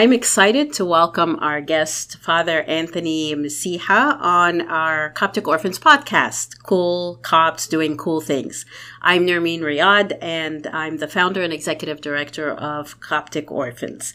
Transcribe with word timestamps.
I'm 0.00 0.14
excited 0.14 0.72
to 0.72 0.86
welcome 0.86 1.36
our 1.42 1.60
guest, 1.60 2.16
Father 2.20 2.62
Anthony 2.62 3.34
Messeh, 3.34 3.86
on 3.90 4.62
our 4.62 5.10
Coptic 5.10 5.46
Orphans 5.46 5.78
podcast, 5.78 6.62
Cool 6.62 7.18
Copts 7.20 7.66
Doing 7.66 7.98
Cool 7.98 8.22
Things. 8.22 8.64
I'm 9.02 9.26
Nermien 9.26 9.60
Riad, 9.60 10.16
and 10.22 10.66
I'm 10.68 10.96
the 10.96 11.06
founder 11.06 11.42
and 11.42 11.52
executive 11.52 12.00
director 12.00 12.50
of 12.50 12.98
Coptic 13.00 13.50
Orphans. 13.50 14.14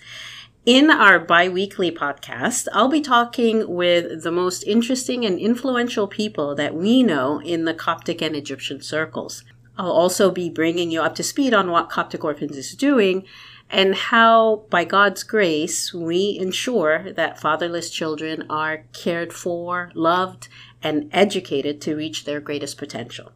In 0.66 0.90
our 0.90 1.20
bi 1.20 1.48
weekly 1.48 1.92
podcast, 1.92 2.68
I'll 2.74 2.90
be 2.90 3.00
talking 3.00 3.70
with 3.70 4.24
the 4.24 4.32
most 4.32 4.64
interesting 4.64 5.24
and 5.24 5.38
influential 5.38 6.08
people 6.08 6.56
that 6.56 6.74
we 6.74 7.04
know 7.04 7.40
in 7.42 7.66
the 7.66 7.76
Coptic 7.76 8.24
and 8.24 8.36
Egyptian 8.36 8.82
circles. 8.82 9.44
I'll 9.78 9.92
also 9.92 10.32
be 10.32 10.50
bringing 10.50 10.90
you 10.90 11.02
up 11.02 11.14
to 11.14 11.24
speed 11.24 11.54
on 11.54 11.70
what 11.70 11.92
Coptic 11.92 12.24
Orphans 12.24 12.58
is 12.58 12.74
doing 12.74 13.24
and 13.70 13.96
how, 13.96 14.64
by 14.70 14.86
God's 14.86 15.24
grace, 15.24 15.94
we 15.94 16.38
ensure 16.40 17.12
that 17.14 17.40
fatherless 17.40 17.90
children 17.90 18.46
are 18.50 18.86
cared 18.94 19.34
for, 19.34 19.92
loved, 19.94 20.48
and 20.84 21.10
educated 21.12 21.82
to 21.82 21.96
reach 21.96 22.26
their 22.26 22.40
greatest 22.40 22.78
potential. 22.78 23.32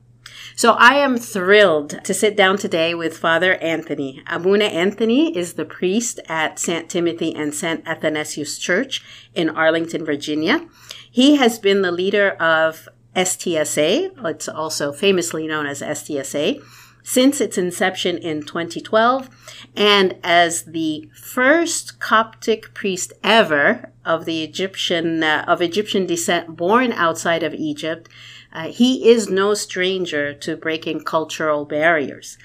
So 0.55 0.73
I 0.73 0.95
am 0.95 1.17
thrilled 1.17 2.03
to 2.03 2.13
sit 2.13 2.35
down 2.35 2.57
today 2.57 2.93
with 2.93 3.17
Father 3.17 3.55
Anthony. 3.55 4.21
Abuna 4.27 4.65
Anthony 4.65 5.35
is 5.35 5.53
the 5.53 5.65
priest 5.65 6.19
at 6.27 6.59
St. 6.59 6.89
Timothy 6.89 7.33
and 7.33 7.53
St. 7.53 7.85
Athanasius 7.87 8.57
Church 8.57 9.03
in 9.33 9.49
Arlington, 9.49 10.05
Virginia. 10.05 10.67
He 11.09 11.37
has 11.37 11.59
been 11.59 11.81
the 11.81 11.91
leader 11.91 12.31
of 12.31 12.87
STSA, 13.15 14.11
it's 14.25 14.47
also 14.47 14.91
famously 14.91 15.47
known 15.47 15.65
as 15.65 15.81
STSA, 15.81 16.61
since 17.03 17.41
its 17.41 17.57
inception 17.57 18.17
in 18.17 18.41
2012 18.43 19.29
and 19.75 20.15
as 20.23 20.63
the 20.63 21.09
first 21.13 21.99
Coptic 21.99 22.73
priest 22.73 23.13
ever 23.23 23.91
of 24.05 24.25
the 24.25 24.43
Egyptian 24.43 25.23
uh, 25.23 25.43
of 25.47 25.61
Egyptian 25.61 26.05
descent 26.05 26.55
born 26.55 26.91
outside 26.93 27.43
of 27.43 27.53
Egypt 27.53 28.09
uh, 28.51 28.67
he 28.67 29.09
is 29.09 29.29
no 29.29 29.53
stranger 29.53 30.33
to 30.33 30.57
breaking 30.57 31.03
cultural 31.03 31.65
barriers. 31.65 32.37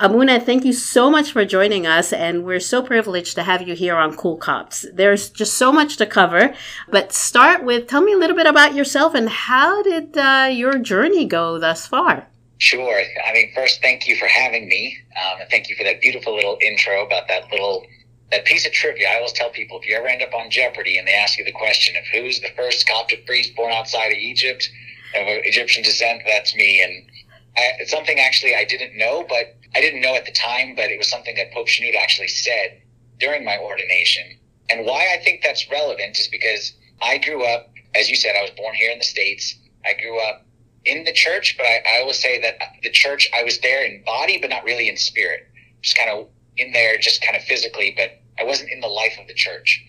Abuna, 0.00 0.40
thank 0.40 0.64
you 0.64 0.72
so 0.72 1.08
much 1.08 1.30
for 1.30 1.44
joining 1.44 1.86
us, 1.86 2.12
and 2.12 2.44
we're 2.44 2.58
so 2.58 2.82
privileged 2.82 3.36
to 3.36 3.44
have 3.44 3.62
you 3.62 3.76
here 3.76 3.94
on 3.94 4.16
Cool 4.16 4.36
Copts. 4.36 4.84
There's 4.92 5.30
just 5.30 5.54
so 5.54 5.70
much 5.70 5.96
to 5.98 6.06
cover, 6.06 6.52
but 6.88 7.12
start 7.12 7.62
with 7.62 7.86
tell 7.86 8.00
me 8.00 8.12
a 8.12 8.18
little 8.18 8.34
bit 8.34 8.48
about 8.48 8.74
yourself 8.74 9.14
and 9.14 9.28
how 9.28 9.84
did 9.84 10.18
uh, 10.18 10.48
your 10.50 10.78
journey 10.80 11.26
go 11.26 11.60
thus 11.60 11.86
far? 11.86 12.26
Sure. 12.64 12.98
I 12.98 13.34
mean, 13.34 13.52
first, 13.54 13.82
thank 13.82 14.08
you 14.08 14.16
for 14.16 14.24
having 14.24 14.66
me, 14.66 14.96
um, 15.20 15.42
and 15.42 15.50
thank 15.50 15.68
you 15.68 15.76
for 15.76 15.84
that 15.84 16.00
beautiful 16.00 16.34
little 16.34 16.56
intro 16.62 17.04
about 17.04 17.28
that 17.28 17.52
little 17.52 17.84
that 18.30 18.46
piece 18.46 18.64
of 18.64 18.72
trivia. 18.72 19.06
I 19.06 19.16
always 19.16 19.32
tell 19.32 19.50
people 19.50 19.78
if 19.80 19.86
you 19.86 19.94
ever 19.94 20.06
end 20.06 20.22
up 20.22 20.32
on 20.32 20.48
Jeopardy 20.48 20.96
and 20.96 21.06
they 21.06 21.12
ask 21.12 21.36
you 21.36 21.44
the 21.44 21.52
question 21.52 21.94
of 21.94 22.04
who's 22.06 22.40
the 22.40 22.48
first 22.56 22.88
Coptic 22.88 23.26
priest 23.26 23.54
born 23.54 23.70
outside 23.70 24.12
of 24.12 24.16
Egypt, 24.16 24.66
of 25.14 25.24
Egyptian 25.44 25.82
descent, 25.82 26.22
that's 26.26 26.56
me. 26.56 26.82
And 26.82 27.06
I, 27.54 27.80
it's 27.80 27.90
something 27.90 28.18
actually 28.18 28.54
I 28.54 28.64
didn't 28.64 28.96
know, 28.96 29.26
but 29.28 29.58
I 29.74 29.82
didn't 29.82 30.00
know 30.00 30.14
at 30.14 30.24
the 30.24 30.32
time, 30.32 30.74
but 30.74 30.90
it 30.90 30.96
was 30.96 31.10
something 31.10 31.36
that 31.36 31.52
Pope 31.52 31.68
Shenouda 31.68 32.00
actually 32.00 32.28
said 32.28 32.80
during 33.20 33.44
my 33.44 33.58
ordination. 33.58 34.38
And 34.70 34.86
why 34.86 35.14
I 35.14 35.22
think 35.22 35.42
that's 35.42 35.70
relevant 35.70 36.18
is 36.18 36.28
because 36.28 36.72
I 37.02 37.18
grew 37.18 37.44
up, 37.44 37.70
as 37.94 38.08
you 38.08 38.16
said, 38.16 38.36
I 38.38 38.40
was 38.40 38.52
born 38.52 38.74
here 38.74 38.90
in 38.90 39.00
the 39.00 39.04
States. 39.04 39.54
I 39.84 39.92
grew 40.00 40.18
up 40.18 40.46
in 40.84 41.04
the 41.04 41.12
church, 41.12 41.56
but 41.56 41.66
I, 41.66 41.82
I 41.96 42.00
always 42.00 42.18
say 42.18 42.40
that 42.40 42.58
the 42.82 42.90
church, 42.90 43.28
I 43.34 43.42
was 43.42 43.58
there 43.60 43.84
in 43.84 44.02
body, 44.04 44.38
but 44.38 44.50
not 44.50 44.64
really 44.64 44.88
in 44.88 44.96
spirit. 44.96 45.48
Just 45.82 45.96
kind 45.96 46.10
of 46.10 46.28
in 46.56 46.72
there, 46.72 46.98
just 46.98 47.22
kind 47.22 47.36
of 47.36 47.42
physically, 47.42 47.94
but 47.96 48.20
I 48.38 48.44
wasn't 48.44 48.70
in 48.70 48.80
the 48.80 48.88
life 48.88 49.16
of 49.20 49.26
the 49.26 49.34
church. 49.34 49.82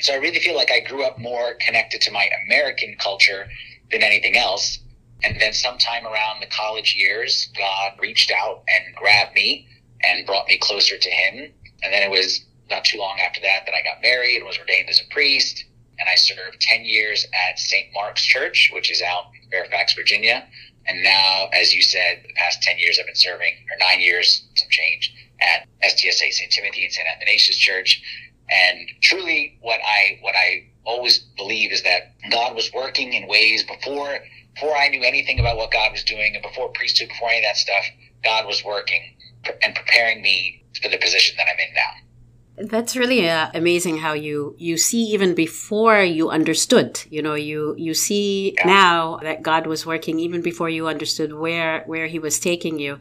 So 0.00 0.12
I 0.12 0.16
really 0.16 0.38
feel 0.38 0.56
like 0.56 0.70
I 0.70 0.80
grew 0.80 1.04
up 1.04 1.18
more 1.18 1.54
connected 1.54 2.00
to 2.02 2.10
my 2.10 2.28
American 2.46 2.96
culture 2.98 3.48
than 3.90 4.02
anything 4.02 4.36
else. 4.36 4.78
And 5.22 5.40
then 5.40 5.52
sometime 5.52 6.06
around 6.06 6.40
the 6.40 6.46
college 6.46 6.94
years, 6.96 7.50
God 7.56 7.92
reached 8.00 8.30
out 8.30 8.62
and 8.68 8.94
grabbed 8.96 9.34
me 9.34 9.68
and 10.02 10.26
brought 10.26 10.48
me 10.48 10.58
closer 10.58 10.96
to 10.96 11.10
Him. 11.10 11.52
And 11.82 11.92
then 11.92 12.02
it 12.02 12.10
was 12.10 12.44
not 12.70 12.84
too 12.84 12.98
long 12.98 13.18
after 13.20 13.40
that 13.42 13.66
that 13.66 13.74
I 13.74 13.82
got 13.82 14.00
married 14.02 14.36
and 14.36 14.46
was 14.46 14.58
ordained 14.58 14.88
as 14.88 15.00
a 15.00 15.12
priest. 15.12 15.64
And 16.00 16.08
I 16.08 16.14
served 16.14 16.60
10 16.60 16.84
years 16.84 17.26
at 17.48 17.58
St. 17.58 17.88
Mark's 17.94 18.24
Church, 18.24 18.70
which 18.72 18.90
is 18.90 19.02
out 19.02 19.24
in 19.34 19.50
Fairfax, 19.50 19.94
Virginia. 19.94 20.46
And 20.86 21.02
now, 21.04 21.48
as 21.52 21.74
you 21.74 21.82
said, 21.82 22.22
the 22.26 22.32
past 22.34 22.62
10 22.62 22.78
years 22.78 22.98
I've 22.98 23.06
been 23.06 23.14
serving, 23.14 23.52
or 23.70 23.76
nine 23.78 24.00
years, 24.00 24.48
some 24.54 24.68
change, 24.70 25.14
at 25.42 25.66
STSA 25.84 26.32
St. 26.32 26.50
Timothy 26.50 26.84
and 26.84 26.92
St. 26.92 27.06
Athanasius 27.06 27.58
Church. 27.58 28.02
And 28.50 28.88
truly 29.02 29.58
what 29.60 29.80
I, 29.84 30.18
what 30.22 30.34
I 30.34 30.70
always 30.84 31.18
believe 31.36 31.70
is 31.70 31.82
that 31.82 32.14
God 32.30 32.56
was 32.56 32.72
working 32.72 33.12
in 33.12 33.28
ways 33.28 33.62
before 33.62 34.18
before 34.54 34.76
I 34.76 34.88
knew 34.88 35.02
anything 35.02 35.38
about 35.38 35.56
what 35.56 35.70
God 35.70 35.92
was 35.92 36.04
doing 36.04 36.34
and 36.34 36.42
before 36.42 36.68
priesthood, 36.70 37.08
before 37.08 37.30
any 37.30 37.38
of 37.38 37.44
that 37.44 37.56
stuff, 37.56 37.84
God 38.24 38.46
was 38.46 38.64
working 38.64 39.16
and 39.62 39.74
preparing 39.74 40.22
me 40.22 40.64
for 40.82 40.88
the 40.88 40.98
position 40.98 41.36
that 41.38 41.46
I'm 41.50 41.58
in 41.58 41.74
now. 41.74 42.09
That's 42.56 42.94
really 42.94 43.28
uh, 43.28 43.50
amazing 43.54 43.98
how 43.98 44.12
you 44.12 44.54
you 44.58 44.76
see 44.76 45.02
even 45.14 45.34
before 45.34 46.02
you 46.02 46.28
understood. 46.28 47.00
You 47.08 47.22
know, 47.22 47.34
you 47.34 47.74
you 47.78 47.94
see 47.94 48.54
yeah. 48.58 48.66
now 48.66 49.16
that 49.22 49.42
God 49.42 49.66
was 49.66 49.86
working 49.86 50.18
even 50.18 50.42
before 50.42 50.68
you 50.68 50.86
understood 50.86 51.32
where 51.32 51.82
where 51.86 52.06
He 52.06 52.18
was 52.18 52.38
taking 52.38 52.78
you. 52.78 52.98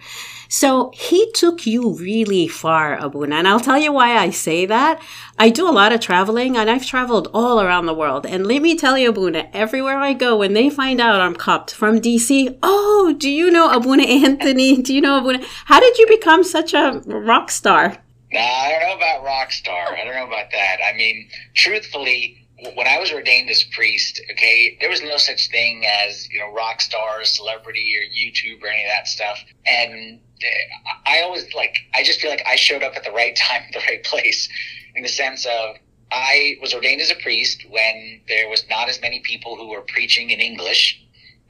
So 0.48 0.92
He 0.94 1.30
took 1.34 1.68
you 1.68 1.94
really 1.94 2.48
far, 2.48 2.98
Abuna, 2.98 3.36
and 3.36 3.48
I'll 3.48 3.60
tell 3.60 3.78
you 3.78 3.92
why 3.92 4.18
I 4.18 4.30
say 4.30 4.66
that. 4.66 5.02
I 5.38 5.50
do 5.50 5.68
a 5.68 5.72
lot 5.72 5.92
of 5.92 6.00
traveling, 6.00 6.56
and 6.56 6.70
I've 6.70 6.86
traveled 6.86 7.28
all 7.34 7.60
around 7.60 7.86
the 7.86 7.94
world. 7.94 8.26
And 8.26 8.48
let 8.48 8.62
me 8.62 8.78
tell 8.78 8.98
you, 8.98 9.10
Abuna, 9.10 9.50
everywhere 9.52 9.98
I 9.98 10.14
go, 10.14 10.38
when 10.38 10.54
they 10.54 10.70
find 10.70 11.02
out 11.02 11.20
I'm 11.20 11.36
Copt 11.36 11.74
from 11.74 12.00
DC, 12.00 12.58
oh, 12.64 13.14
do 13.18 13.30
you 13.30 13.52
know 13.52 13.72
Abuna 13.72 14.04
Anthony? 14.04 14.82
Do 14.82 14.94
you 14.94 15.02
know 15.02 15.18
Abuna? 15.18 15.44
How 15.66 15.82
did 15.82 15.98
you 15.98 16.08
become 16.08 16.44
such 16.44 16.74
a 16.74 17.02
rock 17.06 17.52
star? 17.52 17.98
Nah, 18.32 18.40
I 18.40 18.70
don't 18.72 18.90
know 18.90 18.96
about 18.96 19.24
rock 19.24 19.52
star. 19.52 19.96
I 19.96 20.04
don't 20.04 20.14
know 20.14 20.28
about 20.28 20.52
that. 20.52 20.78
I 20.86 20.96
mean, 20.96 21.30
truthfully, 21.56 22.48
when 22.76 22.88
I 22.88 23.00
was 23.00 23.12
ordained 23.12 23.50
as 23.50 23.64
priest, 23.64 24.22
okay, 24.32 24.78
there 24.80 24.90
was 24.90 25.02
no 25.02 25.18
such 25.18 25.50
thing 25.50 25.86
as 25.86 26.30
you 26.30 26.40
know 26.40 26.52
rock 26.54 26.82
star, 26.82 27.24
celebrity, 27.24 27.96
or 27.98 28.04
YouTube 28.04 28.62
or 28.62 28.68
any 28.68 28.84
of 28.84 28.90
that 28.90 29.08
stuff. 29.08 29.40
And 29.66 30.20
uh, 30.44 30.94
I 31.08 31.22
always 31.22 31.54
like, 31.54 31.78
I 31.96 32.04
just 32.04 32.22
feel 32.22 32.30
like 32.30 32.44
I 32.46 32.56
showed 32.56 32.84
up 32.84 32.96
at 32.96 33.04
the 33.04 33.12
right 33.12 33.36
time, 33.50 33.64
the 33.74 33.80
right 33.80 34.04
place, 34.04 34.48
in 34.96 35.04
the 35.04 35.10
sense 35.10 35.46
of 35.46 35.78
I 36.12 36.58
was 36.62 36.74
ordained 36.74 37.02
as 37.02 37.12
a 37.12 37.16
priest 37.16 37.66
when 37.70 38.22
there 38.28 38.50
was 38.50 38.64
not 38.70 38.90
as 38.90 39.02
many 39.02 39.22
people 39.22 39.56
who 39.56 39.70
were 39.70 39.82
preaching 39.82 40.30
in 40.30 40.40
English, 40.40 41.02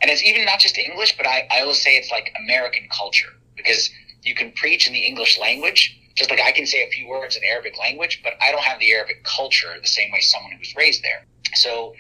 and 0.02 0.10
it's 0.10 0.24
even 0.24 0.46
not 0.46 0.60
just 0.60 0.78
English, 0.78 1.18
but 1.18 1.28
I, 1.28 1.48
I 1.52 1.62
always 1.62 1.82
say 1.82 1.98
it's 1.98 2.12
like 2.12 2.34
American 2.40 2.88
culture 2.90 3.34
because 3.58 3.90
you 4.22 4.36
can 4.36 4.52
preach 4.54 4.88
in 4.88 4.94
the 4.94 5.00
English 5.00 5.40
language 5.40 5.99
just 6.20 6.30
like 6.30 6.42
I 6.42 6.52
can 6.52 6.66
say 6.66 6.86
a 6.86 6.90
few 6.90 7.08
words 7.08 7.38
in 7.38 7.44
Arabic 7.46 7.80
language, 7.80 8.20
but 8.22 8.34
I 8.42 8.52
don't 8.52 8.62
have 8.62 8.78
the 8.82 8.92
Arabic 8.92 9.24
culture 9.24 9.74
the 9.82 9.88
same 9.88 10.12
way 10.12 10.20
someone 10.20 10.52
who 10.52 10.60
was 10.60 10.76
raised 10.76 11.02
there. 11.02 11.26
So 11.54 11.96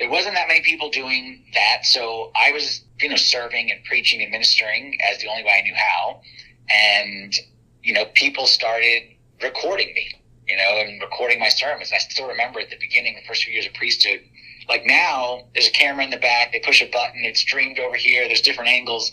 there 0.00 0.10
wasn't 0.10 0.34
that 0.34 0.48
many 0.48 0.62
people 0.62 0.90
doing 0.90 1.44
that. 1.54 1.86
So 1.86 2.32
I 2.34 2.50
was, 2.50 2.82
you 3.00 3.08
know, 3.08 3.14
serving 3.14 3.70
and 3.70 3.84
preaching 3.84 4.20
and 4.20 4.32
ministering 4.32 4.98
as 5.00 5.20
the 5.20 5.28
only 5.28 5.44
way 5.44 5.52
I 5.60 5.62
knew 5.62 5.76
how. 5.76 6.22
And, 6.68 7.32
you 7.84 7.94
know, 7.94 8.06
people 8.14 8.48
started 8.48 9.04
recording 9.40 9.94
me, 9.94 10.10
you 10.48 10.56
know, 10.56 10.78
and 10.78 11.00
recording 11.00 11.38
my 11.38 11.48
sermons. 11.48 11.92
I 11.94 11.98
still 11.98 12.26
remember 12.26 12.58
at 12.58 12.68
the 12.68 12.78
beginning, 12.80 13.14
the 13.14 13.26
first 13.28 13.44
few 13.44 13.52
years 13.52 13.66
of 13.66 13.74
priesthood, 13.74 14.22
like 14.68 14.84
now 14.84 15.44
there's 15.54 15.68
a 15.68 15.72
camera 15.72 16.02
in 16.02 16.10
the 16.10 16.16
back, 16.16 16.50
they 16.50 16.58
push 16.58 16.82
a 16.82 16.90
button, 16.90 17.24
it's 17.24 17.38
streamed 17.38 17.78
over 17.78 17.94
here, 17.94 18.26
there's 18.26 18.42
different 18.42 18.70
angles. 18.70 19.12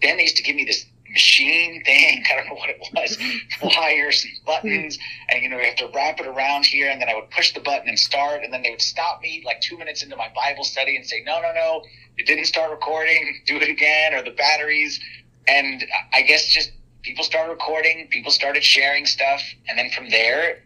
Then 0.00 0.16
they 0.16 0.22
used 0.22 0.38
to 0.38 0.42
give 0.42 0.56
me 0.56 0.64
this 0.64 0.86
machine 1.10 1.82
thing. 1.84 2.24
I 2.30 2.36
don't 2.36 2.46
know 2.48 2.54
what 2.54 2.70
it 2.70 2.80
was. 2.94 3.18
Wires 3.62 4.24
and 4.24 4.44
buttons. 4.44 4.98
And, 5.28 5.42
you 5.42 5.48
know, 5.48 5.56
we 5.56 5.64
have 5.64 5.76
to 5.76 5.90
wrap 5.94 6.20
it 6.20 6.26
around 6.26 6.66
here. 6.66 6.90
And 6.90 7.00
then 7.00 7.08
I 7.08 7.14
would 7.14 7.30
push 7.30 7.52
the 7.52 7.60
button 7.60 7.88
and 7.88 7.98
start. 7.98 8.42
And 8.44 8.52
then 8.52 8.62
they 8.62 8.70
would 8.70 8.82
stop 8.82 9.20
me 9.20 9.42
like 9.44 9.60
two 9.60 9.78
minutes 9.78 10.02
into 10.02 10.16
my 10.16 10.30
Bible 10.34 10.64
study 10.64 10.96
and 10.96 11.06
say, 11.06 11.22
no, 11.24 11.40
no, 11.40 11.52
no, 11.52 11.82
it 12.16 12.26
didn't 12.26 12.46
start 12.46 12.70
recording. 12.70 13.40
Do 13.46 13.56
it 13.56 13.68
again. 13.68 14.14
Or 14.14 14.22
the 14.22 14.32
batteries. 14.32 15.00
And 15.48 15.84
I 16.12 16.22
guess 16.22 16.46
just 16.46 16.72
people 17.02 17.24
started 17.24 17.50
recording. 17.50 18.08
People 18.10 18.30
started 18.30 18.62
sharing 18.62 19.06
stuff. 19.06 19.42
And 19.68 19.78
then 19.78 19.90
from 19.90 20.10
there, 20.10 20.62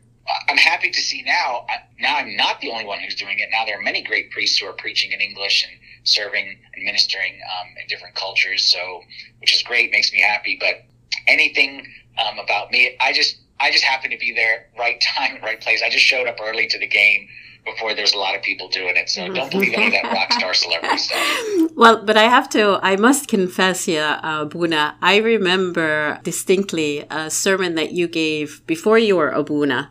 I'm 0.48 0.56
happy 0.56 0.90
to 0.90 1.00
see 1.00 1.22
now. 1.22 1.66
Now 1.98 2.16
I'm 2.16 2.36
not 2.36 2.60
the 2.60 2.70
only 2.70 2.84
one 2.84 2.98
who's 3.00 3.14
doing 3.14 3.38
it. 3.38 3.48
Now 3.52 3.64
there 3.64 3.78
are 3.78 3.82
many 3.82 4.02
great 4.02 4.30
priests 4.30 4.58
who 4.58 4.66
are 4.66 4.72
preaching 4.72 5.12
in 5.12 5.20
English 5.20 5.66
and 5.68 5.78
serving 6.04 6.58
and 6.74 6.84
ministering 6.84 7.40
um, 7.60 7.68
in 7.80 7.86
different 7.88 8.14
cultures. 8.14 8.66
So, 8.66 9.02
which 9.40 9.54
is 9.54 9.62
great, 9.62 9.90
makes 9.90 10.12
me 10.12 10.20
happy. 10.20 10.56
But 10.58 10.84
anything 11.26 11.86
um, 12.18 12.38
about 12.38 12.70
me, 12.70 12.96
I 13.00 13.12
just 13.12 13.38
I 13.60 13.70
just 13.70 13.84
happened 13.84 14.12
to 14.12 14.18
be 14.18 14.32
there, 14.32 14.66
right 14.78 15.00
time, 15.00 15.38
right 15.42 15.60
place. 15.60 15.82
I 15.84 15.90
just 15.90 16.04
showed 16.04 16.26
up 16.26 16.36
early 16.42 16.66
to 16.68 16.78
the 16.78 16.88
game 16.88 17.28
before 17.64 17.94
there's 17.94 18.12
a 18.12 18.18
lot 18.18 18.36
of 18.36 18.42
people 18.42 18.68
doing 18.68 18.94
it. 18.96 19.08
So 19.08 19.26
don't 19.32 19.50
believe 19.50 19.72
any 19.74 19.86
of 19.86 19.92
that 19.92 20.12
rock 20.12 20.32
star 20.32 20.52
celebrity 20.54 20.98
stuff. 20.98 21.70
Well, 21.74 22.04
but 22.04 22.16
I 22.16 22.24
have 22.24 22.48
to, 22.50 22.78
I 22.82 22.96
must 22.96 23.26
confess 23.26 23.86
here, 23.86 24.18
uh, 24.22 24.44
Buna, 24.44 24.96
I 25.00 25.16
remember 25.16 26.20
distinctly 26.22 27.06
a 27.10 27.30
sermon 27.30 27.74
that 27.76 27.92
you 27.92 28.06
gave 28.06 28.60
before 28.66 28.98
you 28.98 29.16
were 29.16 29.30
Abuna 29.30 29.90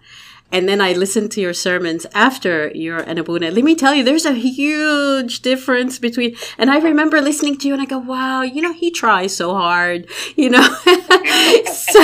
and 0.54 0.70
then 0.70 0.80
I 0.80 0.94
listened 0.94 1.32
to 1.32 1.42
your 1.42 1.54
sermons 1.54 2.06
after 2.14 2.72
your 2.76 3.00
an 3.00 3.18
abuna. 3.18 3.50
Let 3.50 3.64
me 3.64 3.74
tell 3.74 3.96
you, 3.96 4.04
there's 4.04 4.26
a 4.26 4.34
huge 4.34 5.42
difference 5.42 5.98
between. 5.98 6.36
And 6.60 6.70
I 6.70 6.78
remember 6.78 7.20
listening 7.22 7.58
to 7.58 7.68
you, 7.68 7.74
and 7.74 7.82
I 7.82 7.86
go, 7.86 7.98
"Wow, 7.98 8.44
you 8.44 8.62
know, 8.62 8.72
he 8.72 8.92
tries 8.92 9.36
so 9.36 9.56
hard." 9.56 10.08
You 10.36 10.52
know. 10.52 10.62
so, 11.66 12.02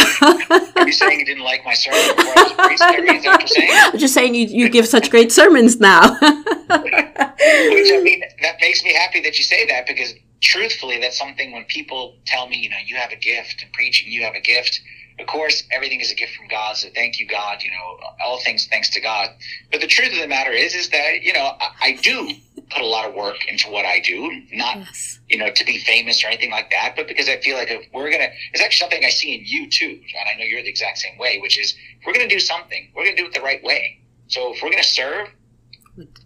Are 0.76 0.88
you 0.88 0.92
saying 0.92 1.20
you 1.20 1.26
didn't 1.26 1.44
like 1.44 1.64
my 1.64 1.76
sermon 1.76 2.16
before 2.18 2.34
I 2.38 2.44
was 2.44 2.52
a 2.52 2.56
priest? 2.56 2.84
Is 2.84 3.24
that 3.24 3.24
what 3.24 3.40
you're 3.40 3.48
saying? 3.48 3.70
I'm 3.94 4.00
just 4.00 4.14
saying 4.16 4.34
you 4.34 4.48
you 4.48 4.68
give 4.68 4.88
such 4.88 5.12
great 5.12 5.32
sermons 5.32 5.80
now. 5.80 6.10
Which 6.20 7.92
I 7.94 8.02
mean, 8.04 8.24
that 8.42 8.56
makes 8.60 8.84
me 8.84 8.94
happy 8.96 9.22
that 9.22 9.38
you 9.38 9.44
say 9.44 9.68
that 9.68 9.86
because 9.86 10.14
truthfully, 10.42 11.00
that's 11.00 11.20
something 11.20 11.52
when 11.52 11.66
people 11.66 12.16
tell 12.26 12.48
me, 12.48 12.58
you 12.58 12.70
know, 12.70 12.78
you 12.84 12.96
have 12.96 13.12
a 13.12 13.16
gift 13.16 13.62
in 13.62 13.70
preaching, 13.74 14.12
you 14.12 14.24
have 14.24 14.34
a 14.34 14.42
gift. 14.42 14.82
Of 15.20 15.28
course, 15.28 15.64
everything 15.72 16.00
is 16.00 16.12
a 16.12 16.16
gift 16.16 16.36
from 16.36 16.48
God, 16.48 16.78
so 16.78 16.90
thank 16.96 17.20
you, 17.20 17.28
God. 17.28 17.62
You 17.62 17.72
know, 17.72 18.00
all 18.24 18.40
things 18.40 18.68
thanks 18.68 18.90
to 18.92 19.02
God. 19.02 19.30
But 19.72 19.82
the 19.82 19.88
truth 19.88 20.14
of 20.14 20.20
the 20.20 20.28
matter 20.28 20.52
is, 20.52 20.74
is 20.74 20.90
that 20.90 21.22
you 21.22 21.34
know, 21.34 21.56
I, 21.60 21.72
I 21.82 21.92
do 22.02 22.32
put 22.70 22.82
a 22.82 22.86
lot 22.86 23.08
of 23.08 23.16
work 23.16 23.48
into 23.48 23.70
what 23.70 23.86
I 23.86 24.00
do, 24.00 24.32
not 24.52 24.78
yes. 24.78 25.20
you 25.28 25.38
know 25.38 25.52
to 25.52 25.66
be 25.66 25.78
famous 25.80 26.24
or 26.24 26.28
anything 26.28 26.52
like 26.52 26.72
that, 26.72 26.94
but 26.96 27.08
because 27.08 27.28
I 27.28 27.40
feel 27.42 27.58
like 27.58 27.70
if 27.70 27.86
we're 27.94 28.12
gonna, 28.12 28.30
it's 28.54 28.62
actually 28.62 28.80
something 28.80 29.06
I 29.06 29.10
see 29.10 29.36
in 29.36 29.42
you 29.46 29.70
too, 29.70 30.00
and 30.20 30.30
I 30.30 30.38
know 30.38 30.46
you're 30.46 30.64
the 30.64 30.70
exact 30.70 31.00
same 31.00 31.18
way, 31.18 31.40
which 31.40 31.60
is 31.60 31.76
if 32.00 32.08
we're 32.08 32.14
gonna 32.14 32.28
do 32.28 32.40
something, 32.40 32.92
we're 32.96 33.06
gonna 33.06 33.18
do 33.18 33.26
it 33.26 33.34
the 33.34 33.42
right 33.42 33.64
way. 33.64 34.00
So 34.28 34.54
if 34.54 34.64
we're 34.64 34.72
gonna 34.72 34.84
serve, 34.84 35.28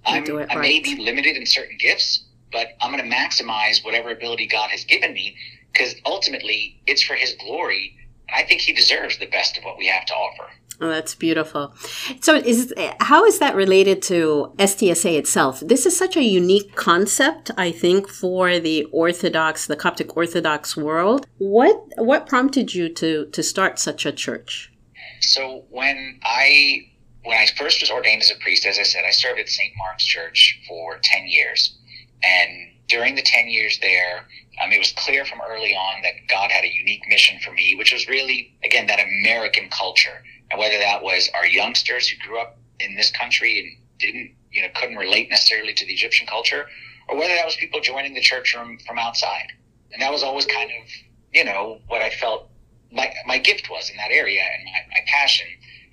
I'm, 0.05 0.23
right. 0.25 0.47
I 0.49 0.55
may 0.55 0.79
be 0.79 0.97
limited 0.97 1.35
in 1.37 1.45
certain 1.45 1.77
gifts, 1.79 2.25
but 2.51 2.77
I'm 2.81 2.95
going 2.95 3.09
to 3.09 3.15
maximize 3.15 3.83
whatever 3.83 4.11
ability 4.11 4.47
God 4.47 4.69
has 4.69 4.83
given 4.85 5.13
me 5.13 5.35
because 5.71 5.95
ultimately 6.05 6.79
it's 6.85 7.01
for 7.01 7.15
His 7.15 7.33
glory. 7.33 7.97
I 8.33 8.43
think 8.43 8.61
He 8.61 8.73
deserves 8.73 9.17
the 9.17 9.25
best 9.27 9.57
of 9.57 9.63
what 9.63 9.77
we 9.77 9.87
have 9.87 10.05
to 10.05 10.13
offer. 10.13 10.49
Oh, 10.81 10.89
that's 10.89 11.15
beautiful. 11.15 11.73
So, 12.19 12.35
is 12.35 12.73
how 12.99 13.25
is 13.25 13.39
that 13.39 13.55
related 13.55 14.01
to 14.03 14.53
STSA 14.57 15.17
itself? 15.17 15.61
This 15.61 15.85
is 15.85 15.95
such 15.95 16.17
a 16.17 16.23
unique 16.23 16.75
concept, 16.75 17.51
I 17.57 17.71
think, 17.71 18.09
for 18.09 18.59
the 18.59 18.85
Orthodox, 18.91 19.67
the 19.67 19.75
Coptic 19.75 20.17
Orthodox 20.17 20.75
world. 20.75 21.27
What 21.37 21.77
what 21.97 22.27
prompted 22.27 22.73
you 22.73 22.89
to 22.95 23.27
to 23.27 23.43
start 23.43 23.79
such 23.79 24.05
a 24.05 24.11
church? 24.11 24.73
So, 25.21 25.63
when 25.69 26.19
I 26.23 26.89
when 27.23 27.37
I 27.37 27.45
first 27.55 27.81
was 27.81 27.91
ordained 27.91 28.21
as 28.21 28.31
a 28.31 28.35
priest, 28.41 28.65
as 28.65 28.79
I 28.79 28.83
said, 28.83 29.03
I 29.07 29.11
served 29.11 29.39
at 29.39 29.49
St. 29.49 29.73
Mark's 29.77 30.03
Church 30.03 30.59
for 30.67 30.99
ten 31.03 31.27
years. 31.27 31.77
And 32.23 32.72
during 32.93 33.15
the 33.15 33.23
10 33.23 33.49
years 33.49 33.79
there, 33.81 34.27
um, 34.61 34.71
it 34.71 34.77
was 34.77 34.91
clear 34.91 35.25
from 35.25 35.41
early 35.41 35.73
on 35.73 36.03
that 36.03 36.13
God 36.29 36.51
had 36.51 36.63
a 36.63 36.71
unique 36.71 37.01
mission 37.09 37.39
for 37.39 37.51
me, 37.51 37.73
which 37.75 37.91
was 37.91 38.07
really, 38.07 38.55
again, 38.63 38.85
that 38.85 38.99
American 38.99 39.67
culture. 39.69 40.23
And 40.51 40.59
whether 40.59 40.77
that 40.77 41.01
was 41.01 41.27
our 41.33 41.47
youngsters 41.47 42.07
who 42.07 42.15
grew 42.25 42.39
up 42.39 42.59
in 42.79 42.95
this 42.95 43.09
country 43.09 43.59
and 43.59 43.69
didn't, 43.97 44.35
you 44.51 44.61
know, 44.61 44.67
couldn't 44.75 44.97
relate 44.97 45.27
necessarily 45.31 45.73
to 45.73 45.85
the 45.87 45.91
Egyptian 45.91 46.27
culture, 46.27 46.67
or 47.09 47.17
whether 47.17 47.33
that 47.33 47.45
was 47.45 47.55
people 47.55 47.81
joining 47.81 48.13
the 48.13 48.21
church 48.21 48.53
from, 48.53 48.77
from 48.85 48.99
outside. 48.99 49.47
And 49.91 49.99
that 49.99 50.11
was 50.11 50.21
always 50.21 50.45
kind 50.45 50.69
of, 50.69 50.87
you 51.33 51.45
know, 51.45 51.79
what 51.87 52.03
I 52.03 52.11
felt 52.11 52.49
my, 52.91 53.11
my 53.25 53.39
gift 53.39 53.71
was 53.71 53.89
in 53.89 53.97
that 53.97 54.11
area 54.11 54.41
and 54.41 54.65
my, 54.65 54.79
my 54.91 54.99
passion. 55.07 55.47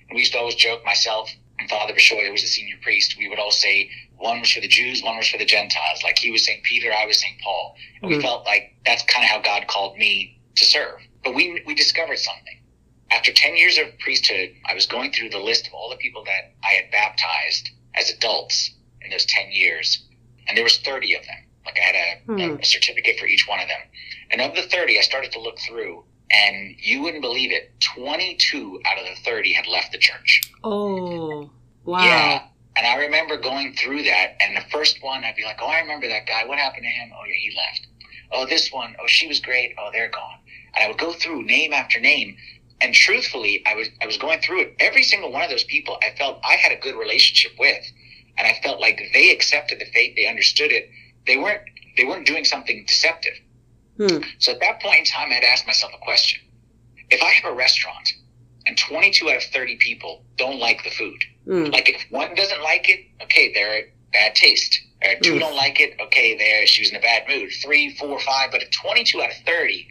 And 0.07 0.15
we 0.15 0.19
used 0.19 0.33
to 0.33 0.39
always 0.39 0.53
joke, 0.53 0.85
myself 0.85 1.33
and 1.57 1.69
Father 1.69 1.93
Bishoy, 1.93 2.25
who 2.25 2.31
was 2.31 2.43
a 2.43 2.47
senior 2.47 2.75
priest, 2.81 3.15
we 3.17 3.27
would 3.27 3.39
all 3.39 3.51
say, 3.51 3.89
one 4.21 4.39
was 4.39 4.51
for 4.51 4.61
the 4.61 4.67
Jews, 4.67 5.03
one 5.03 5.17
was 5.17 5.27
for 5.27 5.37
the 5.37 5.45
Gentiles. 5.45 6.03
Like 6.03 6.19
he 6.19 6.31
was 6.31 6.45
St. 6.45 6.63
Peter, 6.63 6.91
I 6.91 7.05
was 7.05 7.19
St. 7.19 7.39
Paul. 7.41 7.75
And 8.01 8.09
mm-hmm. 8.09 8.17
we 8.17 8.23
felt 8.23 8.45
like 8.45 8.75
that's 8.85 9.03
kind 9.03 9.23
of 9.23 9.29
how 9.29 9.41
God 9.41 9.67
called 9.67 9.97
me 9.97 10.39
to 10.55 10.65
serve. 10.65 10.99
But 11.23 11.35
we, 11.35 11.61
we 11.65 11.75
discovered 11.75 12.19
something. 12.19 12.59
After 13.11 13.31
10 13.33 13.57
years 13.57 13.77
of 13.77 13.97
priesthood, 13.99 14.51
I 14.65 14.73
was 14.73 14.85
going 14.85 15.11
through 15.11 15.29
the 15.29 15.39
list 15.39 15.67
of 15.67 15.73
all 15.73 15.89
the 15.89 15.97
people 15.97 16.23
that 16.25 16.53
I 16.63 16.73
had 16.73 16.91
baptized 16.91 17.69
as 17.95 18.09
adults 18.09 18.71
in 19.01 19.11
those 19.11 19.25
10 19.25 19.51
years. 19.51 20.05
And 20.47 20.57
there 20.57 20.63
was 20.63 20.77
30 20.77 21.15
of 21.15 21.25
them. 21.25 21.37
Like 21.65 21.77
I 21.77 21.85
had 21.85 21.95
a, 21.95 22.31
mm-hmm. 22.31 22.61
a 22.61 22.65
certificate 22.65 23.19
for 23.19 23.25
each 23.25 23.47
one 23.47 23.59
of 23.59 23.67
them. 23.67 23.81
And 24.31 24.41
of 24.41 24.55
the 24.55 24.63
30, 24.63 24.97
I 24.97 25.01
started 25.01 25.31
to 25.33 25.41
look 25.41 25.59
through 25.59 26.05
and 26.31 26.75
you 26.79 27.01
wouldn't 27.01 27.21
believe 27.21 27.51
it 27.51 27.73
22 27.81 28.81
out 28.85 28.97
of 28.97 29.05
the 29.05 29.21
30 29.23 29.53
had 29.53 29.67
left 29.67 29.91
the 29.91 29.97
church 29.97 30.41
oh 30.63 31.49
wow 31.83 32.03
yeah 32.03 32.43
and 32.75 32.87
I 32.87 32.95
remember 32.95 33.37
going 33.37 33.73
through 33.73 34.03
that, 34.03 34.35
and 34.39 34.55
the 34.55 34.69
first 34.71 35.03
one, 35.03 35.23
I'd 35.23 35.35
be 35.35 35.43
like, 35.43 35.59
oh, 35.61 35.67
I 35.67 35.79
remember 35.81 36.07
that 36.07 36.25
guy. 36.25 36.45
What 36.45 36.57
happened 36.57 36.83
to 36.83 36.89
him? 36.89 37.11
Oh, 37.13 37.25
yeah, 37.27 37.35
he 37.35 37.55
left. 37.55 37.87
Oh, 38.31 38.45
this 38.45 38.71
one. 38.71 38.95
Oh, 38.99 39.07
she 39.07 39.27
was 39.27 39.39
great. 39.39 39.75
Oh, 39.77 39.89
they're 39.91 40.09
gone. 40.09 40.39
And 40.73 40.85
I 40.85 40.87
would 40.87 40.97
go 40.97 41.11
through 41.11 41.43
name 41.43 41.73
after 41.73 41.99
name. 41.99 42.37
And 42.79 42.93
truthfully, 42.93 43.61
I 43.67 43.75
was 43.75 43.89
I 44.01 44.07
was 44.07 44.17
going 44.17 44.41
through 44.41 44.61
it. 44.61 44.75
Every 44.79 45.03
single 45.03 45.31
one 45.31 45.43
of 45.43 45.49
those 45.49 45.65
people, 45.65 45.99
I 46.01 46.15
felt 46.17 46.39
I 46.43 46.55
had 46.55 46.71
a 46.71 46.77
good 46.77 46.95
relationship 46.95 47.51
with, 47.59 47.85
and 48.37 48.47
I 48.47 48.59
felt 48.63 48.79
like 48.79 48.99
they 49.13 49.29
accepted 49.31 49.79
the 49.79 49.85
faith. 49.85 50.15
They 50.15 50.25
understood 50.25 50.71
it. 50.71 50.89
They 51.27 51.37
weren't 51.37 51.61
they 51.95 52.05
weren't 52.05 52.25
doing 52.25 52.43
something 52.43 52.83
deceptive. 52.87 53.33
Hmm. 53.97 54.23
So 54.39 54.53
at 54.53 54.61
that 54.61 54.81
point 54.81 54.99
in 54.99 55.05
time, 55.05 55.29
I 55.29 55.35
had 55.35 55.43
ask 55.43 55.67
myself 55.67 55.91
a 55.93 55.99
question: 55.99 56.41
If 57.11 57.21
I 57.21 57.29
have 57.29 57.51
a 57.51 57.55
restaurant 57.55 58.13
and 58.67 58.77
22 58.77 59.29
out 59.29 59.37
of 59.37 59.43
30 59.43 59.77
people 59.77 60.23
don't 60.37 60.59
like 60.59 60.83
the 60.83 60.89
food, 60.91 61.23
Mm. 61.47 61.71
Like 61.71 61.89
if 61.89 62.05
one 62.09 62.35
doesn't 62.35 62.61
like 62.61 62.89
it, 62.89 63.05
okay, 63.23 63.51
they're 63.53 63.85
bad 64.11 64.35
taste. 64.35 64.79
Or 65.03 65.19
two 65.21 65.33
mm. 65.33 65.39
don't 65.39 65.55
like 65.55 65.79
it, 65.79 65.99
okay, 65.99 66.37
there 66.37 66.67
she 66.67 66.83
was 66.83 66.91
in 66.91 66.97
a 66.97 67.01
bad 67.01 67.23
mood. 67.27 67.49
Three, 67.63 67.95
four, 67.95 68.19
five, 68.19 68.51
but 68.51 68.61
twenty 68.71 69.03
two 69.03 69.21
out 69.21 69.31
of 69.31 69.37
thirty, 69.45 69.87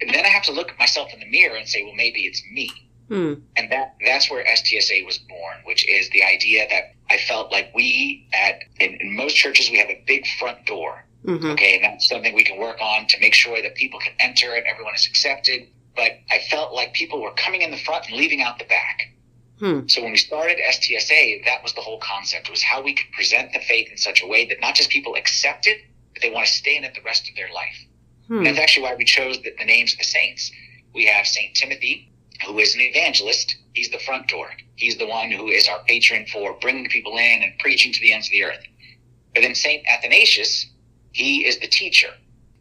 and 0.00 0.14
then 0.14 0.26
I 0.26 0.28
have 0.28 0.42
to 0.44 0.52
look 0.52 0.70
at 0.70 0.78
myself 0.78 1.12
in 1.14 1.20
the 1.20 1.26
mirror 1.26 1.56
and 1.56 1.66
say, 1.66 1.82
well, 1.84 1.94
maybe 1.94 2.20
it's 2.20 2.42
me. 2.52 2.70
Mm. 3.08 3.40
And 3.56 3.72
that 3.72 3.96
that's 4.04 4.30
where 4.30 4.44
STSA 4.44 5.06
was 5.06 5.16
born, 5.16 5.56
which 5.64 5.88
is 5.88 6.10
the 6.10 6.22
idea 6.22 6.66
that 6.68 6.94
I 7.08 7.16
felt 7.16 7.50
like 7.50 7.72
we 7.74 8.28
at 8.34 8.60
in, 8.78 8.96
in 9.00 9.16
most 9.16 9.36
churches 9.36 9.70
we 9.70 9.78
have 9.78 9.88
a 9.88 10.02
big 10.06 10.26
front 10.38 10.66
door. 10.66 11.06
Mm-hmm. 11.24 11.46
Okay, 11.52 11.76
and 11.76 11.84
that's 11.84 12.06
something 12.06 12.34
we 12.34 12.44
can 12.44 12.58
work 12.58 12.78
on 12.80 13.06
to 13.06 13.20
make 13.20 13.34
sure 13.34 13.60
that 13.62 13.74
people 13.74 14.00
can 14.00 14.12
enter 14.20 14.54
and 14.54 14.66
everyone 14.66 14.94
is 14.94 15.06
accepted. 15.06 15.66
But 15.96 16.12
I 16.30 16.38
felt 16.50 16.72
like 16.72 16.94
people 16.94 17.20
were 17.20 17.32
coming 17.32 17.62
in 17.62 17.70
the 17.70 17.76
front 17.76 18.06
and 18.08 18.16
leaving 18.16 18.42
out 18.42 18.58
the 18.58 18.64
back. 18.64 19.14
Hmm. 19.58 19.86
So 19.88 20.02
when 20.02 20.12
we 20.12 20.16
started 20.16 20.58
STSA, 20.58 21.44
that 21.44 21.62
was 21.62 21.74
the 21.74 21.82
whole 21.82 22.00
concept. 22.00 22.48
It 22.48 22.50
was 22.50 22.62
how 22.62 22.82
we 22.82 22.94
could 22.94 23.12
present 23.12 23.52
the 23.52 23.60
faith 23.60 23.90
in 23.90 23.98
such 23.98 24.22
a 24.22 24.26
way 24.26 24.46
that 24.46 24.60
not 24.60 24.74
just 24.74 24.88
people 24.88 25.16
accept 25.16 25.66
it, 25.66 25.82
but 26.14 26.22
they 26.22 26.30
want 26.30 26.46
to 26.46 26.52
stay 26.52 26.76
in 26.76 26.84
it 26.84 26.94
the 26.94 27.02
rest 27.02 27.28
of 27.28 27.36
their 27.36 27.52
life. 27.52 27.86
Hmm. 28.28 28.38
And 28.38 28.46
that's 28.46 28.58
actually 28.58 28.84
why 28.84 28.94
we 28.94 29.04
chose 29.04 29.40
the, 29.42 29.52
the 29.58 29.64
names 29.64 29.92
of 29.92 29.98
the 29.98 30.04
saints. 30.04 30.50
We 30.94 31.04
have 31.06 31.26
Saint 31.26 31.54
Timothy, 31.54 32.10
who 32.46 32.58
is 32.58 32.74
an 32.74 32.80
evangelist. 32.80 33.56
He's 33.74 33.90
the 33.90 33.98
front 33.98 34.28
door. 34.28 34.50
He's 34.76 34.96
the 34.96 35.06
one 35.06 35.30
who 35.30 35.48
is 35.48 35.68
our 35.68 35.80
patron 35.84 36.26
for 36.32 36.58
bringing 36.60 36.88
people 36.88 37.16
in 37.18 37.42
and 37.42 37.58
preaching 37.58 37.92
to 37.92 38.00
the 38.00 38.12
ends 38.12 38.28
of 38.28 38.32
the 38.32 38.44
earth. 38.44 38.64
But 39.34 39.42
then 39.42 39.54
Saint 39.54 39.84
Athanasius, 39.86 40.66
he 41.12 41.46
is 41.46 41.58
the 41.58 41.68
teacher. 41.68 42.10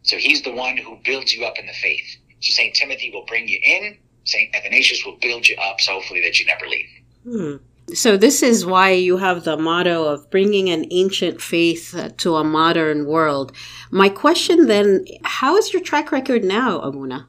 So 0.03 0.18
he's 0.18 0.42
the 0.42 0.51
one 0.51 0.77
who 0.77 0.98
builds 1.03 1.34
you 1.34 1.46
up 1.46 1.58
in 1.58 1.65
the 1.65 1.74
faith. 1.74 2.18
So 2.41 2.51
Saint 2.51 2.75
Timothy 2.75 3.12
will 3.12 3.25
bring 3.25 3.48
you 3.48 3.60
in, 3.63 3.98
St. 4.24 4.55
Athanasius 4.55 5.05
will 5.05 5.17
build 5.17 5.48
you 5.48 5.55
up 5.58 5.81
so 5.81 5.93
hopefully 5.93 6.22
that 6.22 6.39
you 6.39 6.46
never 6.46 6.67
leave. 6.67 6.89
Hmm. 7.24 7.55
So, 7.93 8.17
this 8.17 8.43
is 8.43 8.67
why 8.67 8.91
you 8.91 9.17
have 9.17 9.46
the 9.46 9.58
motto 9.58 10.03
of 10.03 10.29
bringing 10.29 10.69
an 10.69 10.86
ancient 10.91 11.41
faith 11.41 12.13
to 12.17 12.36
a 12.36 12.43
modern 12.43 13.08
world. 13.08 13.51
My 13.89 14.10
question 14.10 14.67
then 14.67 15.05
how 15.24 15.58
is 15.58 15.74
your 15.74 15.81
track 15.81 16.12
record 16.12 16.43
now, 16.43 16.79
Abuna? 16.81 17.27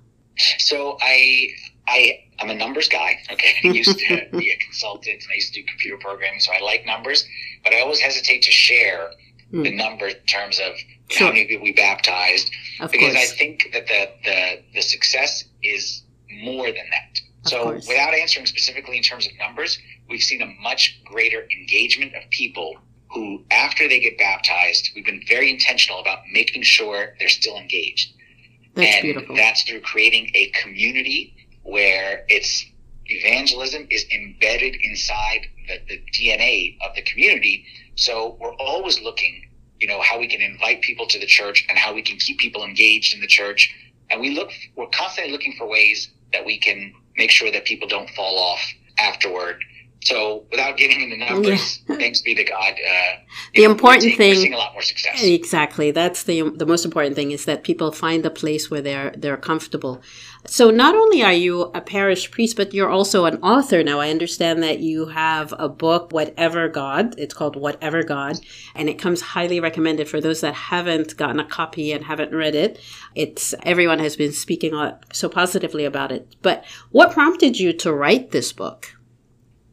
So, 0.58 0.98
I, 1.00 1.48
I, 1.88 2.24
I'm 2.40 2.50
a 2.50 2.54
numbers 2.54 2.88
guy. 2.88 3.20
Okay. 3.32 3.54
I 3.64 3.68
used 3.72 3.98
to 3.98 4.28
be 4.32 4.50
a 4.50 4.56
consultant 4.64 5.22
and 5.22 5.32
I 5.32 5.36
used 5.36 5.54
to 5.54 5.62
do 5.62 5.66
computer 5.66 5.96
programming. 5.96 6.40
So, 6.40 6.52
I 6.52 6.60
like 6.60 6.84
numbers, 6.84 7.26
but 7.64 7.72
I 7.72 7.80
always 7.80 8.00
hesitate 8.00 8.42
to 8.42 8.50
share 8.50 9.12
hmm. 9.50 9.62
the 9.62 9.74
number 9.74 10.08
in 10.08 10.16
terms 10.26 10.58
of 10.58 10.72
sure. 11.10 11.26
how 11.26 11.32
many 11.32 11.46
people 11.46 11.64
we 11.64 11.72
baptized 11.72 12.50
of 12.80 12.90
because 12.90 13.14
course. 13.14 13.32
I 13.32 13.36
think 13.36 13.70
that 13.72 13.86
the, 13.86 14.10
the, 14.24 14.62
the 14.74 14.82
success 14.82 15.44
is 15.62 16.02
more 16.42 16.66
than 16.66 16.88
that. 16.90 17.20
Of 17.44 17.50
so, 17.50 17.62
course. 17.64 17.88
without 17.88 18.14
answering 18.14 18.46
specifically 18.46 18.96
in 18.96 19.02
terms 19.02 19.26
of 19.26 19.32
numbers, 19.38 19.78
we've 20.08 20.22
seen 20.22 20.42
a 20.42 20.46
much 20.62 21.00
greater 21.04 21.46
engagement 21.50 22.14
of 22.14 22.28
people 22.30 22.76
who, 23.10 23.44
after 23.50 23.88
they 23.88 23.98
get 23.98 24.18
baptized, 24.18 24.90
we've 24.94 25.04
been 25.04 25.22
very 25.26 25.50
intentional 25.50 26.00
about 26.00 26.20
making 26.32 26.62
sure 26.62 27.16
they're 27.18 27.28
still 27.28 27.56
engaged. 27.56 28.12
That's 28.74 28.96
and 28.96 29.02
beautiful. 29.02 29.34
that's 29.34 29.62
through 29.64 29.80
creating 29.80 30.30
a 30.34 30.50
community 30.50 31.34
where 31.62 32.24
it's 32.28 32.64
evangelism 33.06 33.86
is 33.90 34.06
embedded 34.14 34.76
inside 34.82 35.48
the, 35.66 35.80
the 35.88 36.02
DNA 36.12 36.78
of 36.86 36.94
the 36.94 37.02
community. 37.02 37.64
So 37.96 38.36
we're 38.40 38.54
always 38.54 39.00
looking, 39.00 39.42
you 39.80 39.88
know, 39.88 40.00
how 40.02 40.18
we 40.18 40.28
can 40.28 40.40
invite 40.40 40.82
people 40.82 41.06
to 41.06 41.18
the 41.18 41.26
church 41.26 41.64
and 41.68 41.78
how 41.78 41.94
we 41.94 42.02
can 42.02 42.16
keep 42.18 42.38
people 42.38 42.64
engaged 42.64 43.14
in 43.14 43.20
the 43.20 43.26
church. 43.26 43.74
And 44.10 44.20
we 44.20 44.30
look, 44.30 44.50
we're 44.76 44.88
constantly 44.88 45.32
looking 45.32 45.54
for 45.56 45.66
ways 45.66 46.10
that 46.32 46.44
we 46.44 46.58
can 46.58 46.92
make 47.16 47.30
sure 47.30 47.50
that 47.50 47.64
people 47.64 47.88
don't 47.88 48.08
fall 48.10 48.38
off 48.38 48.60
afterward. 48.98 49.64
So 50.02 50.46
without 50.50 50.78
getting 50.78 51.02
into 51.02 51.16
numbers, 51.18 51.82
yeah. 51.88 51.96
thanks 51.96 52.22
be 52.22 52.34
to 52.34 52.44
God. 52.44 52.72
Uh, 52.72 53.16
the 53.54 53.64
know, 53.64 53.70
important 53.70 54.02
seeing, 54.02 54.16
thing, 54.16 54.34
seeing 54.34 54.54
a 54.54 54.56
lot 54.56 54.72
more 54.72 54.82
success. 54.82 55.22
Exactly, 55.22 55.90
that's 55.90 56.22
the 56.22 56.50
the 56.56 56.64
most 56.64 56.86
important 56.86 57.16
thing 57.16 57.32
is 57.32 57.44
that 57.44 57.64
people 57.64 57.92
find 57.92 58.24
a 58.24 58.30
place 58.30 58.70
where 58.70 58.80
they're 58.80 59.12
they're 59.16 59.36
comfortable. 59.36 60.00
So 60.46 60.70
not 60.70 60.94
only 60.94 61.22
are 61.22 61.34
you 61.34 61.64
a 61.74 61.82
parish 61.82 62.30
priest, 62.30 62.56
but 62.56 62.72
you're 62.72 62.88
also 62.88 63.26
an 63.26 63.42
author 63.42 63.82
now. 63.82 64.00
I 64.00 64.08
understand 64.08 64.62
that 64.62 64.78
you 64.78 65.06
have 65.06 65.52
a 65.58 65.68
book, 65.68 66.12
Whatever 66.12 66.68
God. 66.68 67.14
It's 67.18 67.34
called 67.34 67.56
Whatever 67.56 68.02
God, 68.02 68.38
and 68.74 68.88
it 68.88 68.98
comes 68.98 69.20
highly 69.20 69.60
recommended 69.60 70.08
for 70.08 70.18
those 70.18 70.40
that 70.40 70.54
haven't 70.54 71.18
gotten 71.18 71.40
a 71.40 71.44
copy 71.44 71.92
and 71.92 72.04
haven't 72.04 72.32
read 72.32 72.54
it. 72.54 72.80
It's 73.14 73.54
everyone 73.64 73.98
has 73.98 74.16
been 74.16 74.32
speaking 74.32 74.72
so 75.12 75.28
positively 75.28 75.84
about 75.84 76.10
it. 76.10 76.36
But 76.40 76.64
what 76.90 77.12
prompted 77.12 77.60
you 77.60 77.74
to 77.74 77.92
write 77.92 78.30
this 78.30 78.50
book? 78.50 78.94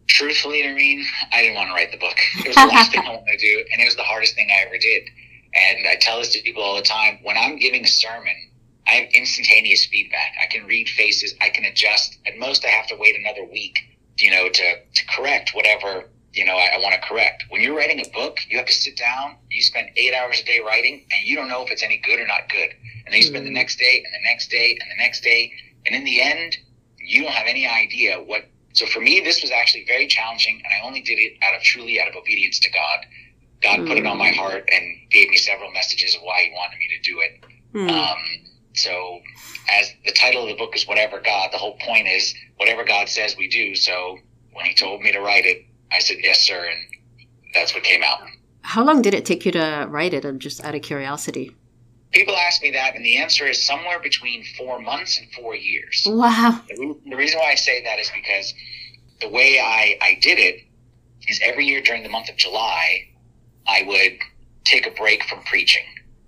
Truthfully, 0.08 0.64
Noreen, 0.64 1.06
I 1.32 1.42
didn't 1.42 1.56
want 1.56 1.70
to 1.70 1.74
write 1.74 1.92
the 1.92 1.98
book. 1.98 2.18
It 2.40 2.48
was 2.48 2.56
the 2.56 2.66
last 2.74 2.92
thing 2.92 3.02
I 3.06 3.10
wanted 3.10 3.32
to 3.32 3.38
do, 3.38 3.66
and 3.72 3.82
it 3.82 3.86
was 3.86 3.96
the 3.96 4.04
hardest 4.04 4.36
thing 4.36 4.50
I 4.52 4.66
ever 4.66 4.78
did. 4.78 5.04
And 5.54 5.88
I 5.88 5.96
tell 5.96 6.20
this 6.20 6.34
to 6.34 6.42
people 6.42 6.64
all 6.64 6.76
the 6.76 6.82
time. 6.82 7.20
When 7.24 7.38
I'm 7.38 7.58
giving 7.58 7.84
a 7.84 7.88
sermon, 7.88 8.36
I 8.88 8.92
have 8.92 9.10
instantaneous 9.14 9.86
feedback. 9.86 10.34
I 10.42 10.48
can 10.48 10.66
read 10.66 10.88
faces. 10.90 11.36
I 11.42 11.50
can 11.50 11.66
adjust. 11.66 12.18
At 12.26 12.38
most, 12.38 12.64
I 12.66 12.70
have 12.70 12.88
to 12.88 12.96
wait 12.96 13.16
another 13.20 13.44
week, 13.44 13.80
you 14.18 14.32
know, 14.32 14.50
to, 14.50 14.76
to 14.80 15.06
correct 15.08 15.52
whatever, 15.54 16.06
you 16.34 16.46
know, 16.46 16.56
I, 16.56 16.76
I 16.76 16.80
want 16.80 16.96
to 16.96 17.02
correct. 17.02 17.46
When 17.50 17.62
you're 17.62 17.76
writing 17.76 18.06
a 18.06 18.10
book, 18.12 18.40
you 18.48 18.58
have 18.58 18.68
to 18.68 18.74
sit 18.74 18.96
down. 18.96 19.36
You 19.50 19.62
spend 19.62 19.90
eight 19.98 20.14
hours 20.14 20.40
a 20.40 20.46
day 20.46 20.60
writing, 20.66 21.06
and 21.12 21.28
you 21.28 21.36
don't 21.36 21.50
know 21.50 21.64
if 21.64 21.72
it's 21.72 21.84
any 21.84 21.98
good 21.98 22.20
or 22.20 22.28
not 22.28 22.50
good. 22.50 22.70
And 23.06 23.14
then 23.14 23.16
you 23.16 23.24
spend 23.24 23.46
the 23.46 23.52
mm. 23.52 23.56
next 23.56 23.78
day, 23.78 24.04
and 24.06 24.14
the 24.14 24.30
next 24.30 24.50
day, 24.50 24.78
and 24.80 24.92
the 24.92 25.04
next 25.04 25.22
day. 25.22 25.52
And 25.86 25.96
in 25.96 26.04
the 26.04 26.22
end, 26.22 26.58
you 27.00 27.24
don't 27.24 27.32
have 27.32 27.48
any 27.48 27.68
idea 27.68 28.22
what 28.22 28.46
so 28.77 28.86
for 28.86 29.00
me, 29.00 29.22
this 29.22 29.41
was 29.41 29.50
actually 29.50 29.86
very 29.86 30.05
challenging, 30.05 30.62
and 30.63 30.72
I 30.72 30.86
only 30.86 31.01
did 31.01 31.17
it 31.17 31.34
out 31.41 31.55
of 31.55 31.63
truly 31.63 32.00
out 32.00 32.07
of 32.07 32.15
obedience 32.15 32.60
to 32.60 32.69
God. 32.69 33.07
God 33.63 33.79
mm. 33.79 33.88
put 33.88 33.98
it 33.98 34.05
on 34.05 34.19
my 34.19 34.29
heart 34.29 34.69
and 34.72 35.10
gave 35.10 35.29
me 35.29 35.38
several 35.38 35.72
messages 35.72 36.13
of 36.13 36.22
why 36.22 36.43
He 36.43 36.51
wanted 36.51 36.77
me 36.77 36.88
to 36.96 37.01
do 37.01 37.19
it. 37.19 37.43
Mm. 37.74 37.89
Um, 37.89 38.17
so, 38.75 39.19
as 39.67 39.91
the 40.05 40.12
title 40.12 40.43
of 40.43 40.50
the 40.50 40.55
book 40.55 40.75
is 40.75 40.88
"Whatever 40.88 41.19
God," 41.19 41.50
the 41.51 41.57
whole 41.57 41.75
point 41.79 42.07
is 42.07 42.36
whatever 42.57 42.84
God 42.84 43.10
says 43.10 43.36
we 43.36 43.48
do. 43.48 43.75
So, 43.75 44.19
when 44.53 44.65
He 44.65 44.75
told 44.75 45.01
me 45.01 45.12
to 45.12 45.22
write 45.22 45.48
it, 45.48 45.65
I 45.91 45.98
said 45.98 46.17
yes, 46.22 46.41
sir, 46.41 46.63
and 46.63 47.27
that's 47.55 47.74
what 47.74 47.81
came 47.81 48.03
out. 48.03 48.19
How 48.62 48.84
long 48.84 49.01
did 49.01 49.15
it 49.15 49.25
take 49.25 49.43
you 49.43 49.51
to 49.53 49.88
write 49.89 50.13
it? 50.13 50.24
I'm 50.24 50.38
just 50.38 50.63
out 50.63 50.75
of 50.75 50.84
curiosity. 50.84 51.55
People 52.12 52.36
ask 52.36 52.62
me 52.62 52.72
that, 52.72 52.96
and 52.96 53.06
the 53.06 53.18
answer 53.18 53.46
is 53.46 53.66
somewhere 53.66 54.00
between 54.00 54.44
four 54.58 54.80
months 54.80 55.20
and 55.20 55.30
four 55.34 55.56
years. 55.56 56.04
Wow. 56.06 56.62
The 56.70 57.16
reason 57.16 57.40
why 57.40 57.52
I 57.52 57.56
say 57.56 57.84
that 57.84 58.00
is 58.00 58.10
because 58.10 58.54
the 59.20 59.30
way 59.30 59.60
I, 59.60 59.98
I 60.02 60.18
did 60.22 60.40
it 60.40 60.64
is 61.28 61.42
every 61.44 61.66
year 61.66 61.82
during 61.82 62.04
the 62.04 62.10
month 62.10 62.30
of 62.30 62.38
July, 62.38 63.08
I 63.68 63.84
would 63.86 64.20
take 64.64 64.88
a 64.88 64.92
break 64.92 65.24
from 65.26 65.44
preaching, 65.44 65.84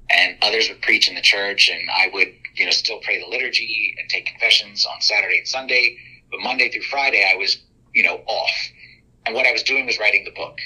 and 0.09 0.37
others 0.41 0.67
would 0.69 0.81
preach 0.81 1.07
in 1.07 1.15
the 1.15 1.21
church, 1.21 1.69
and 1.69 1.89
I 1.89 2.09
would, 2.13 2.27
you 2.55 2.65
know, 2.65 2.71
still 2.71 2.99
pray 2.99 3.19
the 3.19 3.27
liturgy 3.27 3.95
and 3.99 4.09
take 4.09 4.25
confessions 4.25 4.85
on 4.85 4.99
Saturday 5.01 5.39
and 5.39 5.47
Sunday. 5.47 5.97
But 6.29 6.41
Monday 6.41 6.69
through 6.69 6.83
Friday, 6.83 7.27
I 7.31 7.37
was, 7.37 7.57
you 7.93 8.03
know, 8.03 8.21
off. 8.27 8.51
And 9.25 9.33
what 9.33 9.47
I 9.47 9.51
was 9.51 9.63
doing 9.63 9.85
was 9.85 9.97
writing 9.97 10.25
the 10.25 10.31
book. 10.31 10.59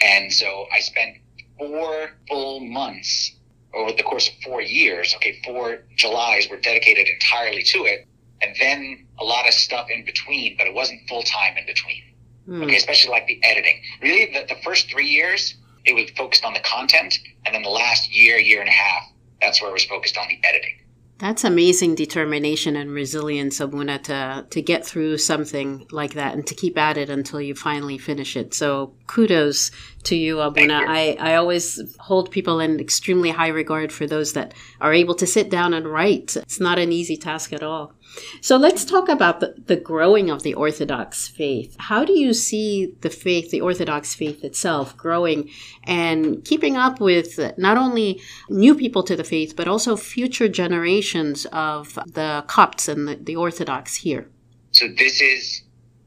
And 0.00 0.32
so 0.32 0.66
I 0.74 0.80
spent 0.80 1.18
four 1.58 2.10
full 2.28 2.60
months 2.60 3.35
over 3.76 3.92
the 3.92 4.02
course 4.02 4.28
of 4.28 4.34
four 4.42 4.62
years, 4.62 5.14
okay, 5.16 5.40
four 5.44 5.84
Julys 5.96 6.48
were 6.48 6.56
dedicated 6.56 7.06
entirely 7.08 7.62
to 7.62 7.84
it. 7.84 8.06
And 8.42 8.54
then 8.58 9.06
a 9.18 9.24
lot 9.24 9.46
of 9.46 9.54
stuff 9.54 9.88
in 9.90 10.04
between, 10.04 10.56
but 10.56 10.66
it 10.66 10.74
wasn't 10.74 11.08
full 11.08 11.22
time 11.22 11.56
in 11.56 11.66
between. 11.66 12.02
Mm. 12.48 12.64
Okay, 12.64 12.76
especially 12.76 13.10
like 13.10 13.26
the 13.26 13.42
editing. 13.42 13.80
Really, 14.02 14.32
the, 14.32 14.54
the 14.54 14.60
first 14.62 14.90
three 14.90 15.06
years, 15.06 15.54
it 15.84 15.94
was 15.94 16.10
focused 16.16 16.44
on 16.44 16.52
the 16.52 16.60
content. 16.60 17.18
And 17.44 17.54
then 17.54 17.62
the 17.62 17.70
last 17.70 18.14
year, 18.14 18.38
year 18.38 18.60
and 18.60 18.68
a 18.68 18.72
half, 18.72 19.04
that's 19.40 19.60
where 19.60 19.70
it 19.70 19.74
was 19.74 19.84
focused 19.84 20.16
on 20.16 20.26
the 20.28 20.38
editing. 20.46 20.78
That's 21.18 21.44
amazing 21.44 21.94
determination 21.94 22.76
and 22.76 22.90
resilience, 22.90 23.58
Abuna, 23.58 23.98
to, 24.00 24.46
to 24.50 24.62
get 24.62 24.84
through 24.84 25.16
something 25.16 25.86
like 25.90 26.12
that 26.12 26.34
and 26.34 26.46
to 26.46 26.54
keep 26.54 26.76
at 26.76 26.98
it 26.98 27.08
until 27.08 27.40
you 27.40 27.54
finally 27.54 27.96
finish 27.96 28.36
it. 28.36 28.52
So 28.52 28.92
kudos 29.06 29.70
to 30.04 30.14
you, 30.14 30.40
Abuna. 30.40 30.80
You. 30.80 30.86
I, 30.86 31.16
I 31.18 31.34
always 31.36 31.80
hold 31.98 32.30
people 32.30 32.60
in 32.60 32.78
extremely 32.80 33.30
high 33.30 33.48
regard 33.48 33.92
for 33.92 34.06
those 34.06 34.34
that 34.34 34.52
are 34.80 34.92
able 34.92 35.14
to 35.14 35.26
sit 35.26 35.48
down 35.48 35.72
and 35.72 35.86
write. 35.86 36.36
It's 36.36 36.60
not 36.60 36.78
an 36.78 36.92
easy 36.92 37.16
task 37.16 37.52
at 37.54 37.62
all. 37.62 37.94
So 38.40 38.56
let's 38.56 38.84
talk 38.84 39.08
about 39.08 39.40
the, 39.40 39.54
the 39.66 39.76
growing 39.76 40.30
of 40.30 40.42
the 40.42 40.54
Orthodox 40.54 41.28
faith. 41.28 41.76
How 41.78 42.04
do 42.04 42.18
you 42.18 42.32
see 42.32 42.94
the 43.00 43.10
faith, 43.10 43.50
the 43.50 43.60
Orthodox 43.60 44.14
faith 44.14 44.44
itself, 44.44 44.96
growing 44.96 45.50
and 45.84 46.44
keeping 46.44 46.76
up 46.76 47.00
with 47.00 47.38
not 47.58 47.76
only 47.76 48.20
new 48.48 48.74
people 48.74 49.02
to 49.04 49.16
the 49.16 49.24
faith, 49.24 49.54
but 49.56 49.68
also 49.68 49.96
future 49.96 50.48
generations 50.48 51.46
of 51.52 51.94
the 52.06 52.44
Copts 52.46 52.88
and 52.88 53.08
the, 53.08 53.16
the 53.16 53.36
Orthodox 53.36 53.96
here? 53.96 54.28
So 54.72 54.88
this 54.88 55.20
is, 55.20 55.62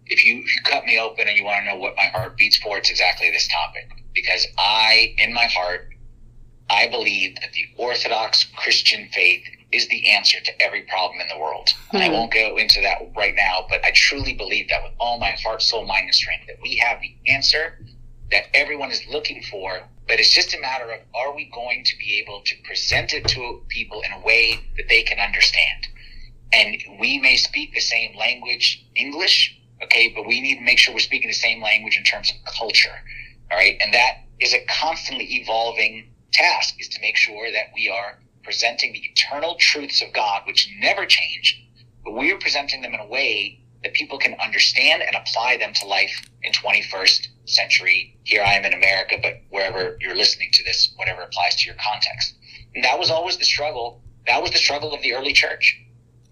if 0.06 0.26
you, 0.26 0.40
if 0.40 0.56
you 0.56 0.62
cut 0.64 0.86
me 0.86 1.00
open 1.00 1.28
and 1.28 1.38
you 1.38 1.44
want 1.44 1.66
to 1.66 1.72
know 1.72 1.78
what 1.78 1.96
my 1.96 2.06
heart 2.06 2.38
beats 2.38 2.58
for, 2.58 2.78
it's 2.78 2.90
exactly 2.90 3.30
this 3.32 3.48
topic. 3.48 3.90
Because 4.14 4.48
I, 4.58 5.14
in 5.18 5.34
my 5.34 5.46
heart, 5.46 5.90
I 6.70 6.88
believe 6.88 7.36
that 7.36 7.52
the 7.54 7.66
Orthodox 7.78 8.46
Christian 8.56 9.10
faith 9.12 9.44
is 9.72 9.88
the 9.90 10.10
answer 10.10 10.40
to 10.40 10.62
every 10.62 10.82
problem 10.82 11.22
in 11.22 11.28
the 11.28 11.38
world. 11.38 11.70
I 11.92 12.08
hmm. 12.08 12.14
won't 12.14 12.34
go 12.34 12.58
into 12.58 12.82
that 12.82 12.98
right 13.16 13.36
now, 13.36 13.66
but 13.70 13.84
I 13.86 13.92
truly 13.94 14.34
believe 14.34 14.70
that 14.70 14.84
with 14.84 14.94
all 15.00 15.20
my 15.20 15.32
heart, 15.44 15.62
soul, 15.62 15.86
mind, 15.86 16.06
and 16.06 16.16
strength, 16.16 16.48
that 16.48 16.58
we 16.62 16.78
have 16.78 17.00
the 17.02 17.16
answer 17.32 17.78
that 18.32 18.46
everyone 18.54 18.92
is 18.92 19.02
looking 19.10 19.44
for. 19.44 19.82
But 20.08 20.20
it's 20.20 20.34
just 20.34 20.56
a 20.56 20.60
matter 20.60 20.92
of 20.92 21.00
are 21.14 21.36
we 21.36 21.52
going 21.54 21.84
to 21.84 21.98
be 21.98 22.20
able 22.20 22.42
to 22.46 22.56
present 22.64 23.14
it 23.14 23.28
to 23.28 23.62
people 23.70 24.02
in 24.02 24.12
a 24.12 24.26
way 24.26 24.60
that 24.78 24.90
they 24.90 25.04
can 25.04 25.20
understand? 25.20 25.88
And 26.52 27.00
we 27.00 27.20
may 27.20 27.38
speak 27.38 27.74
the 27.74 27.80
same 27.80 28.18
language, 28.18 28.84
English, 28.96 29.60
okay, 29.84 30.12
but 30.16 30.26
we 30.26 30.42
need 30.42 30.56
to 30.56 30.62
make 30.64 30.80
sure 30.80 30.94
we're 30.94 31.00
speaking 31.00 31.30
the 31.30 31.34
same 31.34 31.62
language 31.62 31.96
in 31.96 32.04
terms 32.04 32.32
of 32.32 32.54
culture, 32.54 32.96
all 33.52 33.58
right? 33.58 33.78
And 33.82 33.94
that 33.94 34.24
is 34.40 34.54
a 34.54 34.66
constantly 34.66 35.26
evolving 35.26 36.10
task 36.32 36.76
is 36.80 36.90
to 36.90 37.02
make 37.02 37.18
sure 37.18 37.52
that 37.52 37.66
we 37.76 37.90
are 37.90 38.18
presenting 38.50 38.92
the 38.94 39.12
eternal 39.14 39.54
truths 39.60 40.02
of 40.02 40.12
God, 40.12 40.42
which 40.48 40.74
never 40.80 41.06
change, 41.06 41.64
but 42.04 42.18
we 42.18 42.32
are 42.32 42.40
presenting 42.40 42.82
them 42.82 42.96
in 42.96 43.00
a 43.00 43.06
way 43.06 43.60
that 43.84 43.94
people 43.94 44.18
can 44.18 44.34
understand 44.44 45.04
and 45.04 45.16
apply 45.16 45.56
them 45.58 45.72
to 45.72 45.86
life 45.86 46.28
in 46.42 46.52
21st 46.52 47.28
century. 47.46 48.18
Here 48.24 48.42
I 48.42 48.54
am 48.54 48.66
in 48.66 48.74
America, 48.74 49.18
but 49.22 49.42
wherever 49.52 50.00
you're 50.02 50.16
listening 50.16 50.50
to 50.54 50.64
this, 50.64 50.92
whatever 50.96 51.22
applies 51.22 51.58
to 51.58 51.66
your 51.68 51.76
context. 51.76 52.34
And 52.74 52.84
that 52.84 52.98
was 52.98 53.12
always 53.12 53.38
the 53.38 53.46
struggle. 53.46 54.02
That 54.26 54.42
was 54.42 54.50
the 54.50 54.58
struggle 54.58 54.96
of 54.96 55.04
the 55.04 55.14
early 55.14 55.34
church 55.34 55.80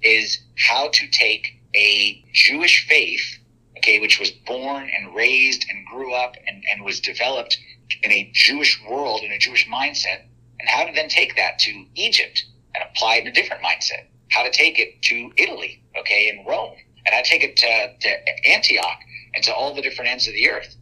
is 0.02 0.40
how 0.58 0.88
to 0.88 1.08
take 1.10 1.62
a 1.76 2.26
Jewish 2.34 2.88
faith, 2.88 3.38
okay, 3.78 4.00
which 4.00 4.20
was 4.20 4.32
born 4.32 4.90
and 4.90 5.14
raised 5.14 5.68
and 5.70 5.86
grew 5.86 6.16
up 6.16 6.36
and, 6.48 6.64
and 6.74 6.84
was 6.84 7.00
developed 7.00 7.60
in 8.02 8.12
a 8.12 8.32
Jewish 8.34 8.82
world, 8.90 9.22
in 9.22 9.32
a 9.32 9.38
Jewish 9.38 9.68
mindset, 9.68 10.24
and 10.60 10.70
how 10.70 10.86
to 10.86 10.94
then 10.94 11.10
take 11.10 11.36
that 11.36 11.60
to 11.60 11.86
Egypt 11.96 12.46
and 12.76 12.84
apply 12.90 13.16
it 13.16 13.22
in 13.22 13.28
a 13.28 13.32
different 13.32 13.64
mindset. 13.64 14.08
How 14.32 14.44
to 14.44 14.52
take 14.52 14.80
it 14.80 15.02
to 15.04 15.32
Italy, 15.38 15.84
okay, 15.98 16.30
and 16.30 16.46
Rome, 16.48 16.76
and 17.06 17.16
I 17.16 17.22
take 17.22 17.44
it 17.44 17.56
to, 17.58 17.98
to 18.00 18.50
Antioch 18.50 19.00
and 19.34 19.44
to 19.44 19.54
all 19.54 19.74
the 19.74 19.82
different 19.82 20.12
ends 20.12 20.28
of 20.28 20.34
the 20.34 20.50
earth. 20.50 20.76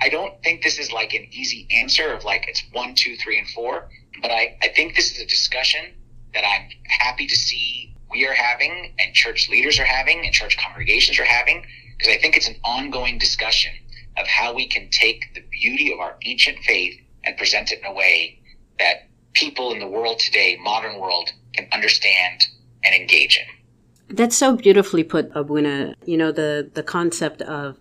I 0.00 0.08
don't 0.08 0.42
think 0.42 0.62
this 0.62 0.78
is 0.78 0.90
like 0.92 1.12
an 1.12 1.26
easy 1.30 1.66
answer 1.70 2.12
of 2.12 2.24
like 2.24 2.46
it's 2.48 2.62
one, 2.72 2.94
two, 2.94 3.16
three, 3.16 3.38
and 3.38 3.48
four, 3.48 3.88
but 4.22 4.30
I, 4.30 4.56
I 4.62 4.68
think 4.68 4.96
this 4.96 5.12
is 5.12 5.20
a 5.20 5.26
discussion 5.26 5.92
that 6.32 6.44
I'm 6.44 6.68
happy 7.00 7.26
to 7.26 7.36
see 7.36 7.94
we 8.10 8.26
are 8.26 8.32
having 8.32 8.94
and 8.98 9.14
church 9.14 9.48
leaders 9.50 9.78
are 9.78 9.84
having 9.84 10.24
and 10.24 10.32
church 10.32 10.56
congregations 10.56 11.18
are 11.18 11.24
having 11.24 11.66
because 11.98 12.14
I 12.14 12.18
think 12.18 12.36
it's 12.36 12.48
an 12.48 12.56
ongoing 12.64 13.18
discussion 13.18 13.72
of 14.16 14.26
how 14.26 14.54
we 14.54 14.66
can 14.66 14.88
take 14.90 15.34
the 15.34 15.42
beauty 15.50 15.92
of 15.92 16.00
our 16.00 16.16
ancient 16.24 16.58
faith 16.60 16.98
and 17.24 17.36
present 17.36 17.72
it 17.72 17.80
in 17.80 17.86
a 17.86 17.92
way 17.92 18.40
that 18.78 19.08
people 19.36 19.72
in 19.72 19.78
the 19.78 19.86
world 19.86 20.18
today, 20.18 20.58
modern 20.62 20.98
world, 20.98 21.30
can 21.54 21.68
understand 21.72 22.42
and 22.84 22.94
engage 22.94 23.38
in. 23.38 24.16
That's 24.16 24.36
so 24.36 24.56
beautifully 24.56 25.04
put, 25.04 25.30
Abuna. 25.34 25.94
You 26.04 26.16
know, 26.16 26.32
the, 26.32 26.70
the 26.72 26.82
concept 26.82 27.42
of 27.42 27.78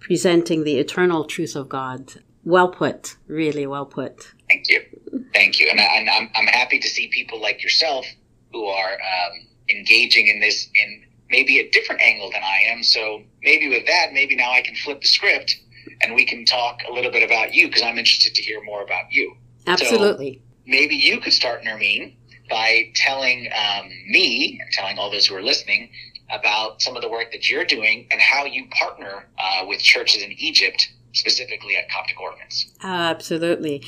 presenting 0.00 0.64
the 0.64 0.78
eternal 0.78 1.24
truth 1.24 1.54
of 1.56 1.68
God. 1.68 2.14
Well 2.44 2.68
put, 2.68 3.16
really 3.26 3.66
well 3.66 3.86
put. 3.86 4.32
Thank 4.48 4.68
you. 4.68 4.82
Thank 5.32 5.58
you. 5.58 5.68
And, 5.70 5.80
I, 5.80 5.84
am 5.84 6.08
I'm, 6.10 6.30
I'm 6.34 6.46
happy 6.46 6.78
to 6.78 6.88
see 6.88 7.08
people 7.08 7.40
like 7.40 7.62
yourself 7.62 8.06
who 8.52 8.66
are 8.66 8.92
um, 8.92 9.46
engaging 9.70 10.28
in 10.28 10.40
this 10.40 10.68
in 10.74 11.04
maybe 11.30 11.58
a 11.58 11.70
different 11.70 12.02
angle 12.02 12.30
than 12.30 12.42
I 12.42 12.70
am. 12.70 12.82
So 12.82 13.22
maybe 13.42 13.68
with 13.68 13.86
that, 13.86 14.12
maybe 14.12 14.36
now 14.36 14.52
I 14.52 14.60
can 14.60 14.74
flip 14.76 15.00
the 15.00 15.08
script 15.08 15.56
and 16.02 16.14
we 16.14 16.24
can 16.26 16.44
talk 16.44 16.80
a 16.88 16.92
little 16.92 17.10
bit 17.10 17.22
about 17.22 17.54
you 17.54 17.66
because 17.68 17.82
I'm 17.82 17.98
interested 17.98 18.34
to 18.34 18.42
hear 18.42 18.62
more 18.62 18.82
about 18.82 19.10
you. 19.10 19.34
Absolutely. 19.66 20.34
So 20.34 20.43
maybe 20.66 20.94
you 20.94 21.20
could 21.20 21.32
start, 21.32 21.62
Nermien, 21.62 22.14
by 22.48 22.90
telling 22.94 23.48
um, 23.54 23.88
me 24.08 24.60
telling 24.72 24.98
all 24.98 25.10
those 25.10 25.26
who 25.26 25.34
are 25.34 25.42
listening 25.42 25.90
about 26.30 26.80
some 26.82 26.96
of 26.96 27.02
the 27.02 27.08
work 27.08 27.30
that 27.32 27.48
you're 27.48 27.64
doing 27.64 28.06
and 28.10 28.20
how 28.20 28.44
you 28.44 28.66
partner 28.68 29.26
uh, 29.38 29.64
with 29.66 29.80
churches 29.80 30.22
in 30.22 30.32
Egypt 30.32 30.88
specifically 31.14 31.76
at 31.76 31.88
Coptic 31.88 32.20
Orphans. 32.20 32.72
Absolutely. 32.82 33.82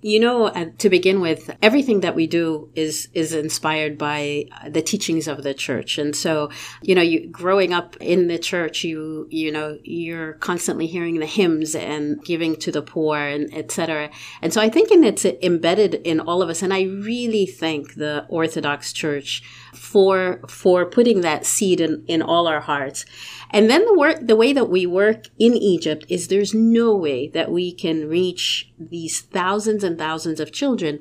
You 0.00 0.18
know, 0.18 0.46
uh, 0.46 0.70
to 0.78 0.88
begin 0.88 1.20
with, 1.20 1.50
everything 1.62 2.00
that 2.00 2.14
we 2.14 2.26
do 2.26 2.70
is 2.74 3.08
is 3.12 3.32
inspired 3.34 3.98
by 3.98 4.46
the 4.68 4.82
teachings 4.82 5.28
of 5.28 5.42
the 5.42 5.54
church. 5.54 5.98
And 5.98 6.16
so, 6.16 6.50
you 6.82 6.94
know, 6.94 7.02
you 7.02 7.28
growing 7.28 7.72
up 7.72 7.96
in 8.00 8.28
the 8.28 8.38
church, 8.38 8.82
you 8.82 9.28
you 9.30 9.52
know, 9.52 9.78
you're 9.84 10.34
constantly 10.34 10.86
hearing 10.86 11.20
the 11.20 11.26
hymns 11.26 11.74
and 11.74 12.22
giving 12.24 12.56
to 12.56 12.72
the 12.72 12.82
poor 12.82 13.18
and 13.18 13.52
etc. 13.54 14.10
And 14.42 14.52
so 14.52 14.60
I 14.60 14.68
think 14.68 14.90
in 14.90 15.04
it's 15.04 15.24
embedded 15.24 15.94
in 15.94 16.20
all 16.20 16.42
of 16.42 16.48
us 16.48 16.62
and 16.62 16.72
I 16.72 16.82
really 16.82 17.46
thank 17.46 17.94
the 17.94 18.26
Orthodox 18.28 18.92
Church 18.92 19.42
for 19.74 20.40
for 20.48 20.86
putting 20.86 21.20
that 21.20 21.44
seed 21.44 21.80
in, 21.80 22.04
in 22.06 22.22
all 22.22 22.46
our 22.46 22.60
hearts. 22.60 23.04
And 23.50 23.68
then 23.68 23.84
the 23.84 23.94
work, 23.94 24.18
the 24.20 24.36
way 24.36 24.52
that 24.52 24.68
we 24.68 24.86
work 24.86 25.24
in 25.38 25.54
Egypt 25.54 26.04
is 26.08 26.28
there's 26.28 26.54
no 26.72 26.94
way 26.94 27.28
that 27.28 27.50
we 27.50 27.72
can 27.72 28.08
reach 28.08 28.70
these 28.78 29.20
thousands 29.20 29.84
and 29.84 29.98
thousands 29.98 30.40
of 30.40 30.52
children 30.52 31.00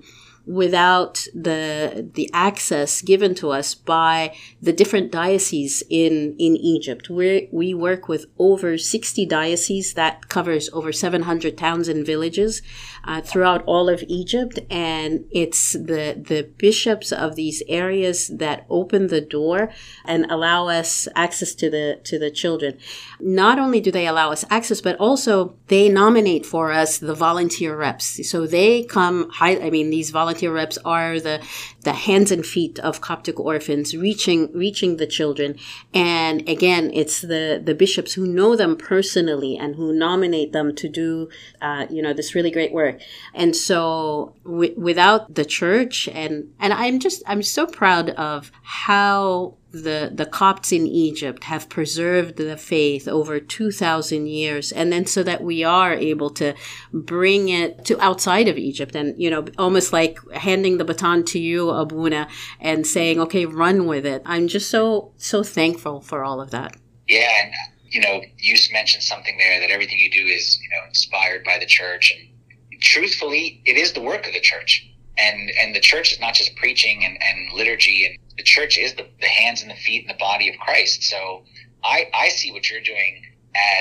without 0.50 1.28
the 1.36 2.10
the 2.16 2.28
access 2.34 3.04
given 3.04 3.36
to 3.36 3.52
us 3.52 3.76
by 3.76 4.36
the 4.60 4.74
different 4.74 5.12
dioceses 5.12 5.84
in 5.90 6.36
in 6.40 6.56
Egypt. 6.58 7.08
We 7.08 7.48
we 7.52 7.76
work 7.76 8.08
with 8.08 8.26
over 8.40 8.78
60 8.78 9.28
dioceses 9.28 9.94
that 9.94 10.28
covers 10.28 10.68
over 10.74 10.92
700 10.92 11.56
towns 11.56 11.88
and 11.88 12.04
villages 12.04 12.64
uh, 13.06 13.22
throughout 13.22 13.64
all 13.66 13.90
of 13.90 14.04
Egypt, 14.08 14.60
and 14.72 15.26
it's 15.32 15.74
the 15.74 16.20
the 16.32 16.50
bishops 16.58 17.12
of 17.12 17.36
these 17.36 17.62
areas 17.70 18.30
that 18.30 18.66
open 18.72 19.08
the 19.08 19.22
door 19.22 19.70
and 20.04 20.26
allow 20.32 20.68
us 20.68 21.08
access 21.16 21.54
to 21.56 21.70
the 21.70 22.00
to 22.06 22.18
the 22.18 22.32
children. 22.32 22.78
Not 23.20 23.60
only 23.60 23.80
do 23.82 23.92
they 23.92 24.08
allow 24.08 24.32
us 24.32 24.46
access, 24.50 24.82
but 24.82 24.96
also 24.98 25.56
they 25.68 25.90
nominate 25.90 26.46
for 26.46 26.72
us 26.72 26.98
the 26.98 27.14
volunteer 27.14 27.78
reps. 27.78 28.28
So 28.28 28.48
they 28.48 28.84
come. 28.84 29.30
High, 29.30 29.60
I 29.60 29.70
mean, 29.70 29.92
these 29.92 30.10
volunteer 30.10 30.39
volunteer 30.40 30.54
reps 30.54 30.78
are 30.86 31.20
the 31.20 31.42
the 31.84 31.94
hands 31.94 32.32
and 32.32 32.46
feet 32.46 32.80
of 32.80 33.02
Coptic 33.02 33.40
orphans 33.40 33.96
reaching 33.96 34.52
reaching 34.54 34.98
the 34.98 35.08
children. 35.08 35.56
And 35.94 36.48
again, 36.48 36.92
it's 36.94 37.22
the 37.22 37.62
the 37.64 37.74
bishops 37.74 38.14
who 38.14 38.26
know 38.26 38.56
them 38.56 38.76
personally 38.76 39.58
and 39.58 39.76
who 39.76 39.94
nominate 39.94 40.52
them 40.52 40.76
to 40.76 40.90
do 40.90 41.30
uh, 41.62 41.86
you 41.90 42.02
know 42.02 42.14
this 42.14 42.36
really 42.36 42.52
great 42.52 42.72
work. 42.72 43.00
And 43.34 43.56
so 43.56 44.36
w- 44.44 44.76
without 44.78 45.34
the 45.34 45.46
church 45.46 46.08
and 46.08 46.52
and 46.60 46.74
I'm 46.74 47.00
just 47.00 47.24
I'm 47.28 47.44
so 47.44 47.66
proud 47.66 48.10
of 48.12 48.52
how 48.64 49.56
the 49.72 50.12
the 50.14 50.26
Copts 50.26 50.72
in 50.72 50.88
Egypt 50.88 51.44
have 51.46 51.70
preserved 51.70 52.38
the 52.38 52.58
faith 52.58 53.08
over 53.08 53.40
2000 53.40 54.28
years 54.28 54.72
and 54.72 54.92
then 54.92 55.06
so 55.06 55.22
that 55.24 55.44
we 55.44 55.64
are 55.64 55.94
able 55.94 56.30
to 56.32 56.56
bring 56.92 57.50
it 57.50 57.86
to 57.86 58.00
outside 58.02 58.48
of 58.48 58.58
Egypt 58.58 58.96
and 58.96 59.20
you 59.22 59.30
know 59.30 59.46
almost 59.58 59.94
like 59.94 60.20
handing 60.34 60.78
the 60.78 60.86
baton 60.86 61.24
to 61.26 61.40
you 61.40 61.70
Abuna 61.70 62.28
and 62.60 62.88
saying 62.88 63.20
okay 63.20 63.46
run 63.46 63.86
with 63.86 64.06
it. 64.06 64.22
I'm 64.26 64.48
just 64.48 64.70
so 64.70 65.12
so 65.18 65.44
thankful 65.44 66.02
for 66.02 66.24
all 66.24 66.42
of 66.42 66.52
that. 66.52 66.76
Yeah 67.08 67.30
and 67.44 67.54
you 67.90 68.02
know 68.02 68.22
you 68.38 68.56
mentioned 68.72 69.04
something 69.04 69.38
there 69.38 69.60
that 69.60 69.70
everything 69.70 70.00
you 70.00 70.10
do 70.10 70.26
is 70.26 70.60
you 70.62 70.70
know 70.70 70.88
inspired 70.88 71.44
by 71.44 71.58
the 71.60 71.66
church 71.66 72.16
and 72.16 72.82
truthfully 72.82 73.62
it 73.66 73.78
is 73.78 73.94
the 73.94 74.02
work 74.02 74.26
of 74.26 74.34
the 74.34 74.42
church 74.42 74.90
and 75.20 75.52
and 75.62 75.76
the 75.76 75.80
church 75.80 76.14
is 76.14 76.20
not 76.20 76.34
just 76.34 76.56
preaching 76.56 77.04
and, 77.04 77.18
and 77.22 77.52
liturgy 77.54 78.06
and 78.06 78.18
the 78.40 78.44
church 78.44 78.78
is 78.78 78.94
the, 78.94 79.06
the 79.20 79.28
hands 79.28 79.62
and 79.62 79.70
the 79.70 79.76
feet 79.76 80.08
and 80.08 80.10
the 80.10 80.18
body 80.18 80.48
of 80.48 80.58
Christ. 80.60 81.04
So 81.04 81.44
I, 81.84 82.10
I 82.14 82.30
see 82.30 82.54
what 82.54 82.70
you're 82.70 82.82
doing 82.82 83.22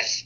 as 0.02 0.24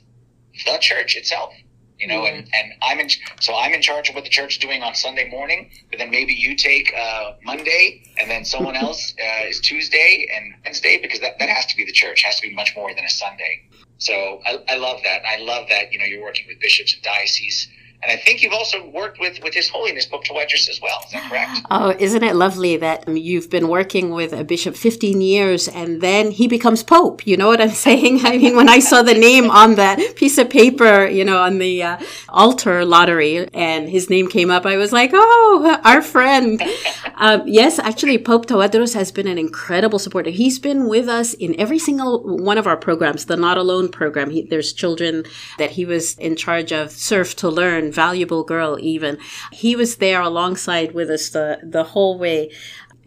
the 0.64 0.78
church 0.80 1.16
itself, 1.16 1.52
you 1.98 2.06
know, 2.06 2.22
mm-hmm. 2.22 2.38
and, 2.38 2.48
and 2.54 2.72
I'm 2.82 2.98
in, 2.98 3.10
so 3.40 3.54
I'm 3.54 3.74
in 3.74 3.82
charge 3.82 4.08
of 4.08 4.14
what 4.14 4.24
the 4.24 4.30
church 4.30 4.54
is 4.54 4.58
doing 4.58 4.82
on 4.82 4.94
Sunday 4.94 5.28
morning, 5.28 5.70
but 5.90 5.98
then 5.98 6.10
maybe 6.10 6.32
you 6.32 6.56
take 6.56 6.94
uh, 6.96 7.32
Monday 7.44 8.04
and 8.18 8.30
then 8.30 8.46
someone 8.46 8.74
else 8.86 9.14
uh, 9.22 9.46
is 9.46 9.60
Tuesday 9.60 10.26
and 10.34 10.54
Wednesday 10.64 10.98
because 11.00 11.20
that, 11.20 11.38
that 11.38 11.50
has 11.50 11.66
to 11.66 11.76
be 11.76 11.84
the 11.84 11.92
church, 11.92 12.22
it 12.22 12.26
has 12.26 12.40
to 12.40 12.48
be 12.48 12.54
much 12.54 12.74
more 12.74 12.94
than 12.94 13.04
a 13.04 13.10
Sunday. 13.10 13.68
So 13.98 14.40
I, 14.46 14.64
I 14.66 14.76
love 14.76 15.00
that. 15.04 15.22
I 15.26 15.36
love 15.42 15.68
that, 15.68 15.92
you 15.92 15.98
know, 15.98 16.06
you're 16.06 16.22
working 16.22 16.46
with 16.48 16.58
bishops 16.58 16.94
and 16.94 17.02
dioceses 17.02 17.68
and 18.02 18.10
I 18.10 18.16
think 18.16 18.42
you've 18.42 18.52
also 18.52 18.84
worked 18.88 19.20
with, 19.20 19.40
with 19.44 19.54
His 19.54 19.68
Holiness 19.68 20.06
Pope 20.06 20.24
Tawadros 20.24 20.68
as 20.68 20.80
well. 20.82 20.98
Is 21.06 21.12
that 21.12 21.28
correct? 21.30 21.60
Oh, 21.70 21.94
isn't 21.96 22.24
it 22.24 22.34
lovely 22.34 22.76
that 22.78 23.06
you've 23.06 23.48
been 23.48 23.68
working 23.68 24.10
with 24.10 24.32
a 24.32 24.42
bishop 24.42 24.74
15 24.74 25.20
years 25.20 25.68
and 25.68 26.00
then 26.00 26.32
he 26.32 26.48
becomes 26.48 26.82
Pope? 26.82 27.24
You 27.28 27.36
know 27.36 27.46
what 27.46 27.60
I'm 27.60 27.70
saying? 27.86 28.26
I 28.26 28.38
mean, 28.38 28.56
when 28.56 28.68
I 28.68 28.80
saw 28.80 29.02
the 29.02 29.14
name 29.14 29.50
on 29.50 29.76
that 29.76 30.16
piece 30.16 30.36
of 30.38 30.50
paper, 30.50 31.06
you 31.06 31.24
know, 31.24 31.38
on 31.38 31.58
the 31.58 31.82
uh, 31.84 31.98
altar 32.28 32.84
lottery 32.84 33.48
and 33.54 33.88
his 33.88 34.10
name 34.10 34.26
came 34.28 34.50
up, 34.50 34.66
I 34.66 34.78
was 34.78 34.92
like, 34.92 35.12
oh, 35.14 35.80
our 35.84 36.02
friend. 36.02 36.60
um, 37.16 37.42
yes, 37.46 37.78
actually, 37.78 38.18
Pope 38.18 38.46
Tawadros 38.46 38.94
has 38.94 39.12
been 39.12 39.28
an 39.28 39.38
incredible 39.38 40.00
supporter. 40.00 40.30
He's 40.30 40.58
been 40.58 40.88
with 40.88 41.08
us 41.08 41.34
in 41.34 41.58
every 41.60 41.78
single 41.78 42.36
one 42.36 42.58
of 42.58 42.66
our 42.66 42.76
programs, 42.76 43.26
the 43.26 43.36
Not 43.36 43.58
Alone 43.58 43.90
program. 43.90 44.30
He, 44.30 44.42
there's 44.42 44.72
children 44.72 45.24
that 45.58 45.70
he 45.70 45.84
was 45.84 46.18
in 46.18 46.34
charge 46.34 46.72
of, 46.72 46.90
Serve 46.90 47.36
to 47.36 47.48
Learn 47.48 47.91
valuable 47.92 48.44
girl 48.44 48.78
even 48.80 49.18
he 49.52 49.76
was 49.76 49.96
there 49.96 50.20
alongside 50.20 50.92
with 50.92 51.10
us 51.10 51.30
the 51.30 51.58
the 51.62 51.84
whole 51.84 52.18
way 52.18 52.50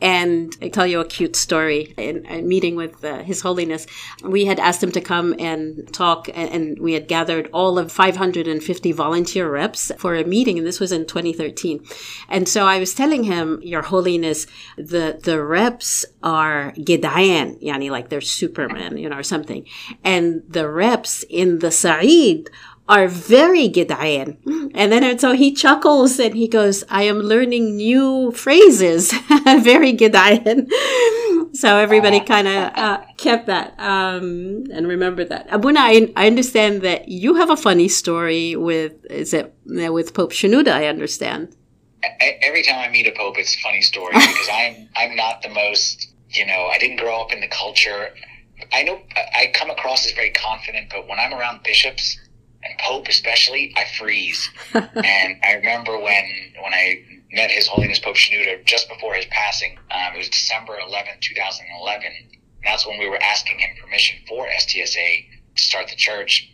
and 0.01 0.55
I 0.61 0.67
tell 0.67 0.85
you 0.85 0.99
a 0.99 1.05
cute 1.05 1.35
story. 1.35 1.93
In 1.97 2.25
a 2.27 2.41
meeting 2.41 2.75
with 2.75 3.03
uh, 3.03 3.23
His 3.23 3.41
Holiness, 3.41 3.87
we 4.23 4.45
had 4.45 4.59
asked 4.59 4.83
him 4.83 4.91
to 4.91 5.01
come 5.01 5.35
and 5.39 5.91
talk, 5.93 6.27
and, 6.33 6.49
and, 6.49 6.79
we 6.79 6.93
had 6.93 7.07
gathered 7.07 7.49
all 7.53 7.79
of 7.79 7.91
550 7.91 8.91
volunteer 8.91 9.49
reps 9.49 9.91
for 9.97 10.15
a 10.15 10.25
meeting, 10.25 10.57
and 10.57 10.67
this 10.67 10.79
was 10.79 10.91
in 10.91 11.05
2013. 11.05 11.85
And 12.27 12.47
so 12.49 12.65
I 12.65 12.77
was 12.79 12.93
telling 12.93 13.23
him, 13.23 13.59
Your 13.63 13.83
Holiness, 13.83 14.47
the 14.77 15.19
the 15.23 15.41
reps 15.43 16.05
are 16.21 16.73
Gedayan, 16.73 17.61
yani 17.63 17.89
like 17.89 18.09
they're 18.09 18.21
Superman, 18.21 18.97
you 18.97 19.09
know, 19.09 19.17
or 19.17 19.23
something, 19.23 19.65
and 20.03 20.43
the 20.47 20.69
reps 20.69 21.23
in 21.29 21.59
the 21.59 21.71
Saeed 21.71 22.49
are 22.87 23.07
very 23.07 23.67
Gidayan. 23.67 24.37
And 24.75 24.91
then 24.91 25.17
so 25.17 25.31
he 25.31 25.53
chuckles 25.53 26.19
and 26.19 26.35
he 26.35 26.47
goes, 26.47 26.83
I 26.89 27.03
am 27.03 27.19
learning 27.19 27.75
new 27.75 28.31
phrases, 28.31 29.11
very 29.61 29.93
Gidayan. 29.93 30.69
so 31.55 31.77
everybody 31.77 32.19
kind 32.19 32.47
of 32.47 32.77
uh, 32.77 33.01
kept 33.17 33.47
that 33.47 33.73
um, 33.79 34.65
and 34.71 34.87
remembered 34.87 35.29
that. 35.29 35.47
Abuna, 35.49 35.79
I, 35.79 36.13
I, 36.15 36.27
understand 36.27 36.81
that 36.83 37.07
you 37.07 37.35
have 37.35 37.49
a 37.49 37.57
funny 37.57 37.87
story 37.87 38.55
with, 38.55 38.93
is 39.09 39.33
it 39.33 39.53
with 39.65 40.13
Pope 40.13 40.31
Shenouda, 40.31 40.71
I 40.71 40.87
understand. 40.87 41.55
Every 42.19 42.61
time 42.61 42.77
I 42.77 42.91
meet 42.91 43.07
a 43.07 43.13
pope, 43.17 43.39
it's 43.39 43.55
a 43.55 43.59
funny 43.59 43.81
story 43.81 44.13
because 44.13 44.49
I'm, 44.53 44.89
I'm 44.95 45.15
not 45.15 45.41
the 45.41 45.49
most, 45.49 46.13
you 46.29 46.45
know, 46.45 46.69
I 46.71 46.77
didn't 46.77 46.97
grow 46.97 47.21
up 47.21 47.31
in 47.31 47.41
the 47.41 47.47
culture. 47.47 48.09
I 48.71 48.83
know 48.83 48.99
I 49.15 49.51
come 49.53 49.71
across 49.71 50.05
as 50.05 50.11
very 50.11 50.29
confident, 50.29 50.89
but 50.91 51.07
when 51.07 51.19
I'm 51.19 51.33
around 51.33 51.63
bishops, 51.63 52.19
and 52.65 52.77
Pope 52.79 53.07
especially, 53.07 53.73
I 53.77 53.85
freeze. 53.97 54.49
and 54.73 55.39
I 55.43 55.53
remember 55.53 55.97
when 55.97 56.25
when 56.61 56.73
I 56.73 57.03
met 57.31 57.51
His 57.51 57.67
Holiness 57.67 57.99
Pope 57.99 58.15
Shenouda 58.15 58.65
just 58.65 58.89
before 58.89 59.13
his 59.13 59.25
passing. 59.25 59.77
Um, 59.91 60.15
it 60.15 60.17
was 60.17 60.29
December 60.29 60.77
11, 60.79 61.13
2011. 61.19 62.05
And 62.05 62.37
that's 62.63 62.87
when 62.87 62.97
we 62.97 63.09
were 63.09 63.21
asking 63.21 63.59
him 63.59 63.69
permission 63.81 64.19
for 64.27 64.47
STSA 64.47 65.25
to 65.55 65.61
start 65.61 65.89
the 65.89 65.95
church. 65.95 66.49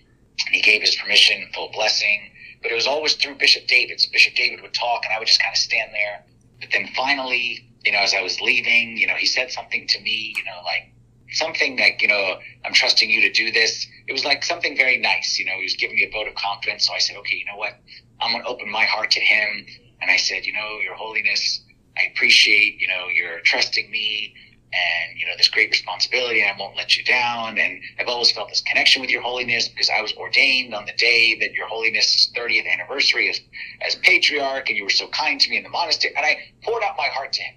And 0.46 0.56
he 0.56 0.62
gave 0.62 0.82
his 0.82 0.96
permission, 0.96 1.48
full 1.54 1.72
blessing. 1.72 2.32
But 2.62 2.72
it 2.72 2.76
was 2.76 2.88
always 2.88 3.16
through 3.16 3.36
Bishop 3.36 3.68
David. 3.68 4.02
So 4.02 4.10
Bishop 4.12 4.36
David 4.36 4.62
would 4.62 4.74
talk, 4.74 5.06
and 5.06 5.14
I 5.14 5.20
would 5.20 5.28
just 5.28 5.42
kind 5.42 5.54
of 5.54 5.58
stand 5.58 5.92
there. 5.94 6.24
But 6.60 6.70
then 6.72 6.88
finally, 6.96 7.68
you 7.84 7.92
know, 7.92 8.00
as 8.00 8.14
I 8.14 8.22
was 8.22 8.40
leaving, 8.42 8.98
you 8.98 9.08
know, 9.08 9.16
he 9.16 9.26
said 9.26 9.52
something 9.52 9.88
to 9.88 10.02
me, 10.02 10.34
you 10.38 10.44
know, 10.44 10.62
like 10.64 10.92
something 11.32 11.78
like, 11.78 12.02
you 12.02 12.08
know, 12.08 12.40
I'm 12.66 12.74
trusting 12.74 13.10
you 13.10 13.22
to 13.22 13.32
do 13.32 13.52
this 13.52 13.88
it 14.12 14.14
was 14.14 14.26
like 14.26 14.44
something 14.44 14.76
very 14.76 14.98
nice. 14.98 15.40
You 15.40 15.46
know, 15.46 15.54
he 15.56 15.64
was 15.64 15.76
giving 15.76 15.96
me 15.96 16.04
a 16.04 16.12
vote 16.12 16.28
of 16.28 16.36
confidence. 16.36 16.88
So 16.88 16.94
I 16.94 17.00
said, 17.00 17.16
okay, 17.18 17.38
you 17.38 17.46
know 17.46 17.56
what? 17.56 17.80
I'm 18.20 18.34
going 18.34 18.44
to 18.44 18.50
open 18.50 18.70
my 18.70 18.84
heart 18.84 19.10
to 19.12 19.22
him. 19.22 19.66
And 20.02 20.12
I 20.12 20.18
said, 20.18 20.46
you 20.46 20.52
know, 20.52 20.80
Your 20.84 20.96
Holiness, 20.96 21.62
I 21.98 22.12
appreciate, 22.14 22.82
you 22.82 22.90
know, 22.90 23.08
you're 23.08 23.40
trusting 23.40 23.90
me 23.90 24.34
and, 24.74 25.18
you 25.18 25.26
know, 25.26 25.32
this 25.38 25.48
great 25.48 25.70
responsibility 25.70 26.42
and 26.42 26.50
I 26.50 26.60
won't 26.60 26.76
let 26.76 26.98
you 26.98 27.06
down. 27.06 27.58
And 27.58 27.82
I've 28.00 28.10
always 28.10 28.32
felt 28.32 28.50
this 28.50 28.62
connection 28.62 29.02
with 29.02 29.10
Your 29.10 29.22
Holiness 29.22 29.70
because 29.70 29.90
I 29.90 30.02
was 30.02 30.14
ordained 30.14 30.74
on 30.74 30.86
the 30.86 30.94
day 30.94 31.38
that 31.40 31.54
Your 31.54 31.68
Holiness' 31.68 32.34
30th 32.36 32.68
anniversary 32.68 33.30
as, 33.30 33.40
as 33.82 33.96
patriarch 33.96 34.68
and 34.68 34.78
you 34.78 34.84
were 34.84 34.90
so 34.90 35.08
kind 35.08 35.40
to 35.40 35.50
me 35.50 35.56
in 35.56 35.64
the 35.64 35.70
monastery. 35.70 36.14
And 36.18 36.26
I 36.26 36.38
poured 36.64 36.84
out 36.84 36.96
my 36.98 37.08
heart 37.08 37.32
to 37.34 37.44
him. 37.44 37.56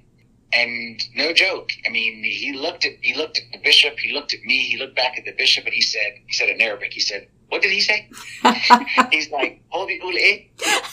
And 0.54 1.02
no 1.14 1.32
joke. 1.32 1.72
I 1.84 1.90
mean, 1.90 2.22
he 2.22 2.52
looked 2.52 2.84
at 2.84 2.92
he 3.00 3.14
looked 3.14 3.38
at 3.38 3.44
the 3.52 3.58
bishop. 3.58 3.98
He 3.98 4.12
looked 4.12 4.34
at 4.34 4.40
me. 4.42 4.58
He 4.58 4.76
looked 4.76 4.94
back 4.94 5.18
at 5.18 5.24
the 5.24 5.32
bishop, 5.32 5.64
and 5.64 5.74
he 5.74 5.80
said 5.80 6.12
he 6.26 6.32
said 6.32 6.48
in 6.48 6.60
Arabic. 6.60 6.92
He 6.92 7.00
said, 7.00 7.26
what 7.54 7.62
did 7.62 7.70
he 7.70 7.80
say? 7.80 8.08
He's 9.12 9.30
like, 9.30 9.62
Holy 9.68 10.00
ule. 10.02 10.38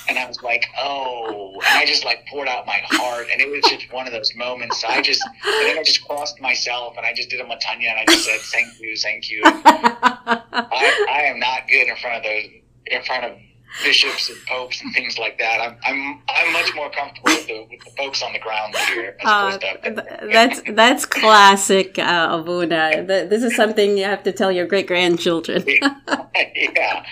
And 0.07 0.19
I 0.19 0.27
was 0.27 0.43
like, 0.43 0.65
oh. 0.77 1.53
And 1.53 1.77
I 1.79 1.85
just 1.85 2.05
like 2.05 2.25
poured 2.27 2.47
out 2.47 2.67
my 2.67 2.79
heart. 2.83 3.27
And 3.31 3.41
it 3.41 3.49
was 3.49 3.63
just 3.63 3.91
one 3.91 4.05
of 4.05 4.13
those 4.13 4.35
moments. 4.35 4.83
I 4.87 5.01
just, 5.01 5.23
and 5.43 5.67
then 5.67 5.79
I 5.79 5.83
just 5.83 6.05
crossed 6.05 6.39
myself 6.39 6.93
and 6.97 7.05
I 7.05 7.13
just 7.13 7.31
did 7.31 7.39
a 7.39 7.45
matanya 7.45 7.89
and 7.89 7.99
I 7.99 8.05
just 8.05 8.25
said, 8.25 8.39
thank 8.41 8.79
you, 8.79 8.95
thank 8.95 9.31
you. 9.31 9.41
I, 9.45 11.05
I 11.09 11.21
am 11.23 11.39
not 11.39 11.67
good 11.67 11.87
in 11.87 11.95
front 11.95 12.17
of 12.17 12.23
those, 12.23 12.43
in 12.85 13.03
front 13.03 13.25
of 13.25 13.37
bishops 13.83 14.29
and 14.29 14.37
popes 14.47 14.81
and 14.81 14.93
things 14.93 15.17
like 15.17 15.37
that. 15.39 15.61
I'm 15.61 15.77
I'm 15.83 16.21
I'm 16.27 16.53
much 16.53 16.73
more 16.75 16.89
comfortable 16.89 17.29
with 17.29 17.47
the, 17.47 17.67
with 17.69 17.83
the 17.83 17.91
folks 17.91 18.21
on 18.21 18.33
the 18.33 18.39
ground 18.39 18.75
here. 18.93 19.17
Uh, 19.23 19.57
that's 20.31 20.61
that's 20.71 21.05
classic, 21.05 21.97
uh, 21.97 22.27
Abuna. 22.31 23.03
This 23.05 23.43
is 23.43 23.55
something 23.55 23.97
you 23.97 24.05
have 24.05 24.23
to 24.23 24.31
tell 24.31 24.51
your 24.51 24.65
great 24.65 24.87
grandchildren. 24.87 25.63
yeah, 25.67 27.05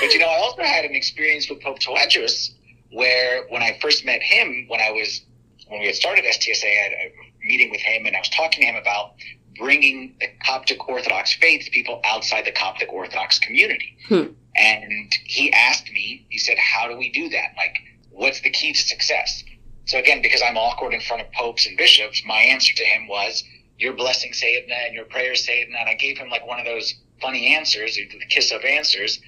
but 0.00 0.12
you 0.12 0.18
know, 0.18 0.28
I 0.28 0.38
also 0.38 0.62
had 0.62 0.84
an 0.84 0.94
experience 0.94 1.48
with 1.48 1.62
Pope 1.62 1.78
Tawadros 1.78 2.52
where 2.92 3.46
when 3.48 3.62
I 3.62 3.78
first 3.80 4.04
met 4.04 4.22
him, 4.22 4.66
when 4.68 4.80
I 4.80 4.90
was 4.90 5.22
when 5.68 5.80
we 5.80 5.86
had 5.86 5.96
started 5.96 6.24
STSA, 6.24 6.64
I 6.64 6.82
had 6.82 6.92
a 6.92 7.12
meeting 7.46 7.70
with 7.70 7.80
him, 7.80 8.06
and 8.06 8.16
I 8.16 8.20
was 8.20 8.28
talking 8.30 8.62
to 8.62 8.66
him 8.66 8.76
about 8.76 9.14
bringing 9.58 10.14
the 10.20 10.28
Coptic 10.44 10.86
Orthodox 10.88 11.34
faith 11.34 11.64
to 11.64 11.70
people 11.70 12.00
outside 12.04 12.44
the 12.44 12.52
Coptic 12.52 12.92
Orthodox 12.92 13.38
community. 13.38 13.96
Hmm. 14.08 14.24
And 14.58 15.12
he 15.24 15.52
asked 15.52 15.90
me, 15.90 16.26
he 16.28 16.38
said, 16.38 16.56
How 16.58 16.88
do 16.88 16.96
we 16.96 17.10
do 17.10 17.28
that? 17.30 17.54
Like, 17.56 17.76
what's 18.10 18.40
the 18.40 18.50
key 18.50 18.72
to 18.72 18.78
success? 18.78 19.44
So 19.86 19.98
again, 19.98 20.20
because 20.22 20.42
I'm 20.42 20.56
awkward 20.56 20.94
in 20.94 21.00
front 21.00 21.22
of 21.22 21.32
popes 21.32 21.66
and 21.66 21.76
bishops, 21.76 22.22
my 22.26 22.40
answer 22.40 22.74
to 22.74 22.84
him 22.84 23.06
was, 23.06 23.44
Your 23.78 23.92
blessing 23.92 24.32
say 24.32 24.54
it 24.54 24.68
and 24.70 24.94
your 24.94 25.04
prayers 25.04 25.44
say 25.44 25.60
it 25.60 25.68
And 25.68 25.76
I 25.88 25.94
gave 25.94 26.18
him 26.18 26.28
like 26.28 26.46
one 26.46 26.58
of 26.58 26.66
those 26.66 26.94
funny 27.20 27.54
answers, 27.54 27.96
the 27.96 28.26
kiss 28.28 28.50
of 28.52 28.64
answers. 28.64 29.20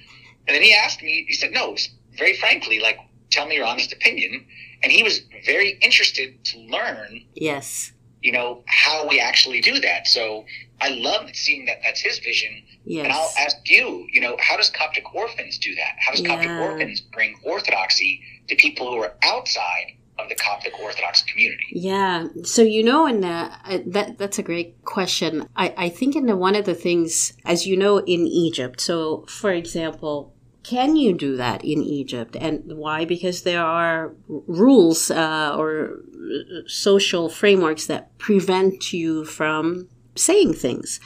And 0.47 0.55
then 0.55 0.63
he 0.63 0.73
asked 0.73 1.01
me, 1.01 1.25
he 1.27 1.33
said, 1.33 1.51
No, 1.51 1.75
very 2.17 2.35
frankly, 2.35 2.79
like, 2.79 2.97
tell 3.29 3.45
me 3.45 3.55
your 3.55 3.65
honest 3.65 3.93
opinion. 3.93 4.45
And 4.81 4.91
he 4.91 5.03
was 5.03 5.21
very 5.45 5.77
interested 5.81 6.43
to 6.45 6.59
learn. 6.59 7.25
Yes. 7.35 7.91
You 8.21 8.31
know, 8.33 8.63
how 8.65 9.07
we 9.07 9.19
actually 9.19 9.61
do 9.61 9.79
that. 9.79 10.07
So 10.07 10.45
I 10.81 10.89
love 10.89 11.33
seeing 11.33 11.65
that 11.65 11.77
that's 11.83 12.01
his 12.01 12.19
vision. 12.19 12.63
Yes. 12.85 13.05
And 13.05 13.13
I'll 13.13 13.31
ask 13.39 13.57
you, 13.69 14.07
you 14.11 14.21
know, 14.21 14.35
how 14.39 14.57
does 14.57 14.69
Coptic 14.69 15.13
Orphans 15.13 15.57
do 15.57 15.75
that? 15.75 15.95
How 15.99 16.11
does 16.11 16.21
Coptic. 16.21 16.49
Orphans 16.49 17.01
bring 17.01 17.35
orthodoxy 17.43 18.21
to 18.47 18.55
people 18.55 18.91
who 18.91 18.97
are 18.97 19.13
outside 19.23 19.93
of 20.17 20.27
the 20.27 20.35
Coptic 20.35 20.77
Orthodox 20.79 21.21
community? 21.23 21.67
Yeah. 21.71 22.27
So 22.43 22.61
you 22.61 22.83
know, 22.83 23.05
and 23.05 23.23
uh, 23.23 23.49
that 23.87 24.17
that's 24.17 24.39
a 24.39 24.43
great 24.43 24.83
question. 24.83 25.47
I 25.55 25.73
I 25.77 25.89
think 25.89 26.15
in 26.15 26.25
the, 26.25 26.35
one 26.35 26.55
of 26.55 26.65
the 26.65 26.75
things, 26.75 27.33
as 27.45 27.67
you 27.67 27.77
know, 27.77 27.99
in 27.99 28.27
Egypt. 28.27 28.81
So 28.81 29.25
for 29.27 29.51
example. 29.51 30.33
Can 30.69 30.95
you 30.95 31.13
do 31.13 31.35
that 31.35 31.65
in 31.65 31.81
Egypt? 31.81 32.37
And 32.39 32.77
why? 32.77 33.03
Because 33.03 33.41
there 33.41 33.65
are 33.65 34.13
rules 34.27 35.09
uh, 35.09 35.55
or 35.57 36.01
uh, 36.13 36.61
social 36.67 37.27
frameworks 37.27 37.87
that 37.87 38.15
prevent 38.19 38.93
you 38.93 39.25
from 39.25 39.89
saying 40.15 40.53
things. 40.53 40.99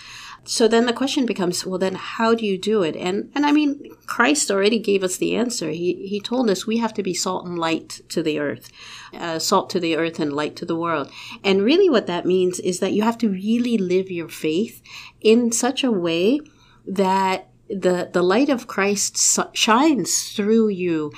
So 0.44 0.68
then 0.68 0.86
the 0.86 0.92
question 0.92 1.26
becomes, 1.26 1.66
well, 1.66 1.80
then 1.80 1.96
how 1.96 2.36
do 2.36 2.46
you 2.46 2.58
do 2.58 2.84
it? 2.84 2.98
And 2.98 3.32
and 3.36 3.46
I 3.46 3.54
mean, 3.54 3.90
Christ 4.06 4.52
already 4.52 4.80
gave 4.80 5.02
us 5.02 5.16
the 5.16 5.34
answer. 5.34 5.70
He 5.70 6.08
he 6.10 6.20
told 6.20 6.50
us 6.50 6.68
we 6.68 6.80
have 6.80 6.94
to 6.96 7.04
be 7.04 7.14
salt 7.14 7.46
and 7.46 7.58
light 7.58 8.02
to 8.10 8.22
the 8.22 8.40
earth, 8.40 8.70
uh, 9.14 9.40
salt 9.40 9.70
to 9.70 9.80
the 9.80 9.96
earth 9.96 10.20
and 10.20 10.34
light 10.34 10.58
to 10.58 10.66
the 10.66 10.76
world. 10.76 11.10
And 11.42 11.62
really, 11.64 11.90
what 11.90 12.08
that 12.08 12.26
means 12.26 12.60
is 12.60 12.80
that 12.82 12.92
you 12.92 13.04
have 13.04 13.18
to 13.20 13.30
really 13.30 13.78
live 13.78 14.12
your 14.12 14.28
faith 14.28 14.82
in 15.22 15.54
such 15.54 15.86
a 15.86 15.92
way 16.08 16.42
that 16.86 17.48
the 17.74 18.10
the 18.12 18.24
light 18.24 18.50
of 18.50 18.68
Christ 18.68 19.18
shines 19.54 20.32
through 20.32 20.70
you. 20.70 21.12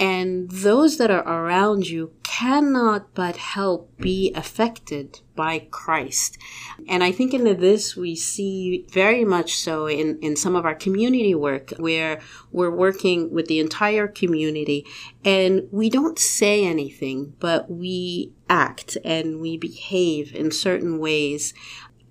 And 0.00 0.48
those 0.50 0.96
that 0.98 1.10
are 1.10 1.26
around 1.26 1.88
you 1.88 2.12
cannot 2.22 3.14
but 3.14 3.36
help 3.36 3.96
be 3.98 4.32
affected 4.34 5.20
by 5.34 5.66
Christ. 5.72 6.38
And 6.86 7.02
I 7.02 7.10
think 7.10 7.34
in 7.34 7.42
this 7.58 7.96
we 7.96 8.14
see 8.14 8.86
very 8.90 9.24
much 9.24 9.56
so 9.56 9.86
in, 9.88 10.18
in 10.20 10.36
some 10.36 10.54
of 10.54 10.64
our 10.64 10.74
community 10.76 11.34
work 11.34 11.70
where 11.78 12.20
we're 12.52 12.70
working 12.70 13.32
with 13.32 13.46
the 13.48 13.58
entire 13.58 14.06
community. 14.06 14.86
And 15.24 15.66
we 15.72 15.90
don't 15.90 16.18
say 16.18 16.64
anything, 16.64 17.34
but 17.40 17.68
we 17.68 18.32
act 18.48 18.96
and 19.04 19.40
we 19.40 19.56
behave 19.56 20.34
in 20.34 20.52
certain 20.52 20.98
ways 20.98 21.54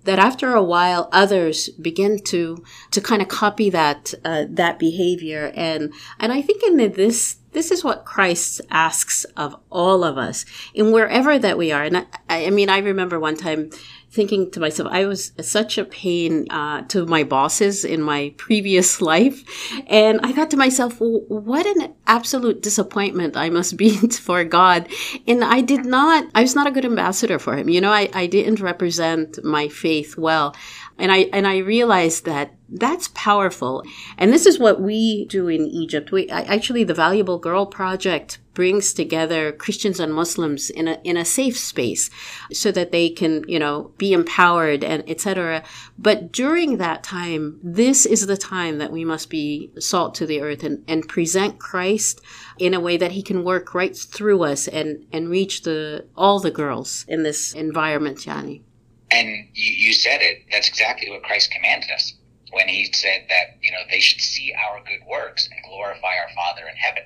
that 0.04 0.18
after 0.18 0.54
a 0.54 0.62
while 0.62 1.08
others 1.12 1.68
begin 1.70 2.18
to 2.24 2.64
to 2.90 3.00
kind 3.00 3.22
of 3.22 3.28
copy 3.28 3.70
that 3.70 4.14
uh, 4.24 4.44
that 4.48 4.78
behavior. 4.78 5.52
And 5.54 5.92
and 6.18 6.32
I 6.32 6.42
think 6.42 6.62
in 6.62 6.76
this 6.76 7.36
this 7.52 7.70
is 7.70 7.82
what 7.82 8.04
Christ 8.04 8.60
asks 8.70 9.24
of 9.36 9.56
all 9.70 10.04
of 10.04 10.18
us 10.18 10.44
in 10.74 10.92
wherever 10.92 11.38
that 11.38 11.58
we 11.58 11.72
are. 11.72 11.82
And 11.84 11.96
I, 12.28 12.46
I 12.46 12.50
mean 12.50 12.68
I 12.68 12.78
remember 12.78 13.18
one 13.18 13.36
time 13.36 13.70
thinking 14.18 14.50
to 14.50 14.58
myself, 14.58 14.88
I 14.90 15.06
was 15.06 15.30
such 15.40 15.78
a 15.78 15.84
pain 15.84 16.50
uh, 16.50 16.82
to 16.88 17.06
my 17.06 17.22
bosses 17.22 17.84
in 17.84 18.02
my 18.02 18.34
previous 18.36 19.00
life. 19.12 19.38
And 19.86 20.18
I 20.24 20.32
thought 20.32 20.50
to 20.50 20.56
myself, 20.56 20.96
what 20.98 21.64
an 21.66 21.94
absolute 22.08 22.60
disappointment 22.60 23.36
I 23.36 23.48
must 23.48 23.76
be 23.76 23.90
for 24.26 24.42
God. 24.42 24.88
And 25.28 25.44
I 25.44 25.60
did 25.60 25.84
not, 25.84 26.24
I 26.34 26.42
was 26.42 26.56
not 26.56 26.66
a 26.66 26.72
good 26.72 26.84
ambassador 26.84 27.38
for 27.38 27.56
him. 27.56 27.68
You 27.68 27.80
know, 27.80 27.92
I, 27.92 28.10
I 28.12 28.26
didn't 28.26 28.58
represent 28.60 29.38
my 29.44 29.68
faith 29.68 30.18
well. 30.18 30.56
And 30.98 31.12
I, 31.12 31.30
and 31.32 31.46
I 31.46 31.58
realized 31.58 32.24
that 32.24 32.56
that's 32.68 33.06
powerful. 33.14 33.84
And 34.18 34.32
this 34.32 34.46
is 34.46 34.58
what 34.58 34.80
we 34.80 35.26
do 35.26 35.46
in 35.46 35.64
Egypt. 35.68 36.10
We 36.10 36.28
actually, 36.28 36.82
the 36.82 36.92
Valuable 36.92 37.38
Girl 37.38 37.66
Project 37.66 38.40
brings 38.58 38.92
together 38.92 39.52
Christians 39.52 40.00
and 40.00 40.12
Muslims 40.12 40.68
in 40.68 40.88
a, 40.88 41.00
in 41.04 41.16
a 41.16 41.24
safe 41.24 41.56
space 41.56 42.10
so 42.52 42.72
that 42.72 42.90
they 42.90 43.08
can, 43.08 43.44
you 43.46 43.56
know, 43.56 43.92
be 43.98 44.12
empowered 44.12 44.82
and 44.82 45.08
etc. 45.08 45.62
But 45.96 46.32
during 46.32 46.78
that 46.78 47.04
time, 47.04 47.60
this 47.62 48.04
is 48.04 48.26
the 48.26 48.36
time 48.36 48.78
that 48.78 48.90
we 48.90 49.04
must 49.04 49.30
be 49.30 49.70
salt 49.78 50.16
to 50.16 50.26
the 50.26 50.40
earth 50.40 50.64
and, 50.64 50.82
and 50.88 51.08
present 51.08 51.60
Christ 51.60 52.20
in 52.58 52.74
a 52.74 52.80
way 52.80 52.96
that 52.96 53.12
he 53.12 53.22
can 53.22 53.44
work 53.44 53.76
right 53.76 53.96
through 53.96 54.42
us 54.42 54.66
and, 54.66 55.06
and 55.12 55.30
reach 55.30 55.62
the, 55.62 56.08
all 56.16 56.40
the 56.40 56.50
girls 56.50 57.04
in 57.06 57.22
this 57.22 57.52
environment, 57.52 58.26
Yanni. 58.26 58.64
And 59.12 59.28
you, 59.54 59.72
you 59.72 59.92
said 59.92 60.20
it. 60.20 60.42
That's 60.50 60.66
exactly 60.66 61.08
what 61.10 61.22
Christ 61.22 61.52
commanded 61.52 61.92
us 61.92 62.12
when 62.50 62.66
he 62.66 62.90
said 62.92 63.26
that, 63.28 63.56
you 63.62 63.70
know, 63.70 63.84
they 63.88 64.00
should 64.00 64.20
see 64.20 64.52
our 64.52 64.80
good 64.80 65.06
works 65.08 65.48
and 65.48 65.62
glorify 65.62 66.16
our 66.18 66.34
Father 66.34 66.62
in 66.68 66.74
heaven. 66.74 67.04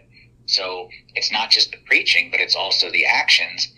So 0.52 0.90
it's 1.14 1.32
not 1.32 1.50
just 1.50 1.70
the 1.70 1.78
preaching, 1.86 2.30
but 2.30 2.40
it's 2.40 2.54
also 2.54 2.90
the 2.90 3.06
actions. 3.06 3.68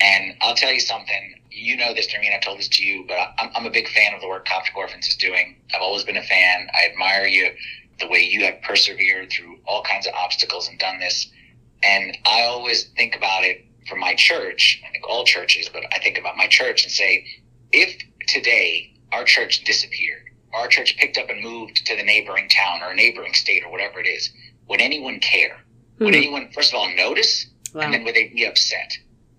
And 0.00 0.34
I'll 0.42 0.54
tell 0.54 0.72
you 0.72 0.80
something. 0.80 1.40
You 1.50 1.76
know 1.76 1.94
this, 1.94 2.06
Nermien. 2.08 2.34
I've 2.34 2.42
told 2.42 2.58
this 2.58 2.68
to 2.68 2.84
you, 2.84 3.04
but 3.08 3.16
I'm, 3.38 3.50
I'm 3.54 3.66
a 3.66 3.70
big 3.70 3.88
fan 3.88 4.12
of 4.14 4.20
the 4.20 4.28
work 4.28 4.46
Coptic 4.46 4.76
Orphans 4.76 5.08
is 5.08 5.16
doing. 5.16 5.56
I've 5.74 5.80
always 5.80 6.04
been 6.04 6.18
a 6.18 6.22
fan. 6.22 6.68
I 6.74 6.90
admire 6.90 7.26
you, 7.26 7.50
the 7.98 8.08
way 8.08 8.20
you 8.20 8.44
have 8.44 8.60
persevered 8.60 9.30
through 9.30 9.58
all 9.66 9.82
kinds 9.82 10.06
of 10.06 10.12
obstacles 10.14 10.68
and 10.68 10.78
done 10.78 11.00
this. 11.00 11.30
And 11.82 12.16
I 12.26 12.42
always 12.42 12.84
think 12.96 13.16
about 13.16 13.44
it 13.44 13.64
for 13.88 13.96
my 13.96 14.14
church. 14.14 14.82
I 14.86 14.92
think 14.92 15.08
all 15.08 15.24
churches, 15.24 15.70
but 15.70 15.82
I 15.92 15.98
think 15.98 16.18
about 16.18 16.36
my 16.36 16.46
church 16.46 16.84
and 16.84 16.92
say, 16.92 17.24
if 17.72 17.96
today 18.28 18.92
our 19.12 19.24
church 19.24 19.64
disappeared, 19.64 20.24
our 20.52 20.68
church 20.68 20.96
picked 20.98 21.16
up 21.16 21.30
and 21.30 21.42
moved 21.42 21.86
to 21.86 21.96
the 21.96 22.02
neighboring 22.02 22.50
town 22.50 22.82
or 22.82 22.94
neighboring 22.94 23.32
state 23.32 23.64
or 23.64 23.72
whatever 23.72 23.98
it 23.98 24.06
is, 24.06 24.30
would 24.68 24.82
anyone 24.82 25.20
care? 25.20 25.56
Mm-hmm. 25.98 26.04
Would 26.04 26.14
hmm. 26.14 26.20
anyone, 26.20 26.48
first 26.52 26.72
of 26.72 26.78
all, 26.78 26.88
notice? 26.94 27.46
Wow. 27.74 27.82
And 27.82 27.92
then 27.92 28.04
would 28.04 28.14
they 28.14 28.28
be 28.28 28.46
upset? 28.46 28.92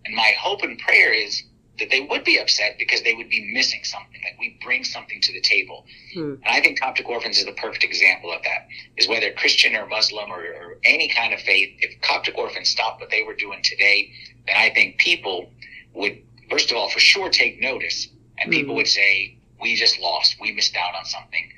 And 0.05 0.13
my 0.15 0.33
hope 0.37 0.61
and 0.61 0.77
prayer 0.77 1.13
is 1.13 1.43
that 1.79 1.89
they 1.89 2.01
would 2.01 2.25
be 2.25 2.37
upset 2.37 2.75
because 2.77 3.01
they 3.03 3.13
would 3.13 3.29
be 3.29 3.49
missing 3.53 3.83
something. 3.83 4.19
Like 4.23 4.37
we 4.39 4.59
bring 4.61 4.83
something 4.83 5.21
to 5.21 5.33
the 5.33 5.39
table. 5.39 5.85
Hmm. 6.13 6.33
And 6.33 6.47
I 6.47 6.59
think 6.59 6.79
Coptic 6.79 7.07
Orphans 7.07 7.37
is 7.37 7.45
the 7.45 7.53
perfect 7.53 7.85
example 7.85 8.33
of 8.33 8.43
that. 8.43 8.67
Is 8.97 9.07
whether 9.07 9.31
Christian 9.31 9.75
or 9.75 9.87
Muslim 9.87 10.29
or, 10.29 10.41
or 10.41 10.77
any 10.83 11.07
kind 11.09 11.33
of 11.33 11.39
faith, 11.39 11.77
if 11.79 11.99
Coptic 12.01 12.37
Orphans 12.37 12.69
stopped 12.69 12.99
what 12.99 13.09
they 13.09 13.23
were 13.23 13.35
doing 13.35 13.61
today, 13.63 14.11
then 14.45 14.57
I 14.57 14.69
think 14.69 14.97
people 14.97 15.49
would, 15.93 16.21
first 16.49 16.71
of 16.71 16.77
all, 16.77 16.89
for 16.89 16.99
sure 16.99 17.29
take 17.29 17.61
notice. 17.61 18.09
And 18.37 18.51
people 18.51 18.73
hmm. 18.73 18.77
would 18.77 18.87
say, 18.87 19.37
we 19.61 19.75
just 19.75 19.99
lost. 19.99 20.35
We 20.39 20.51
missed 20.51 20.75
out 20.75 20.95
on 20.95 21.05
something. 21.05 21.51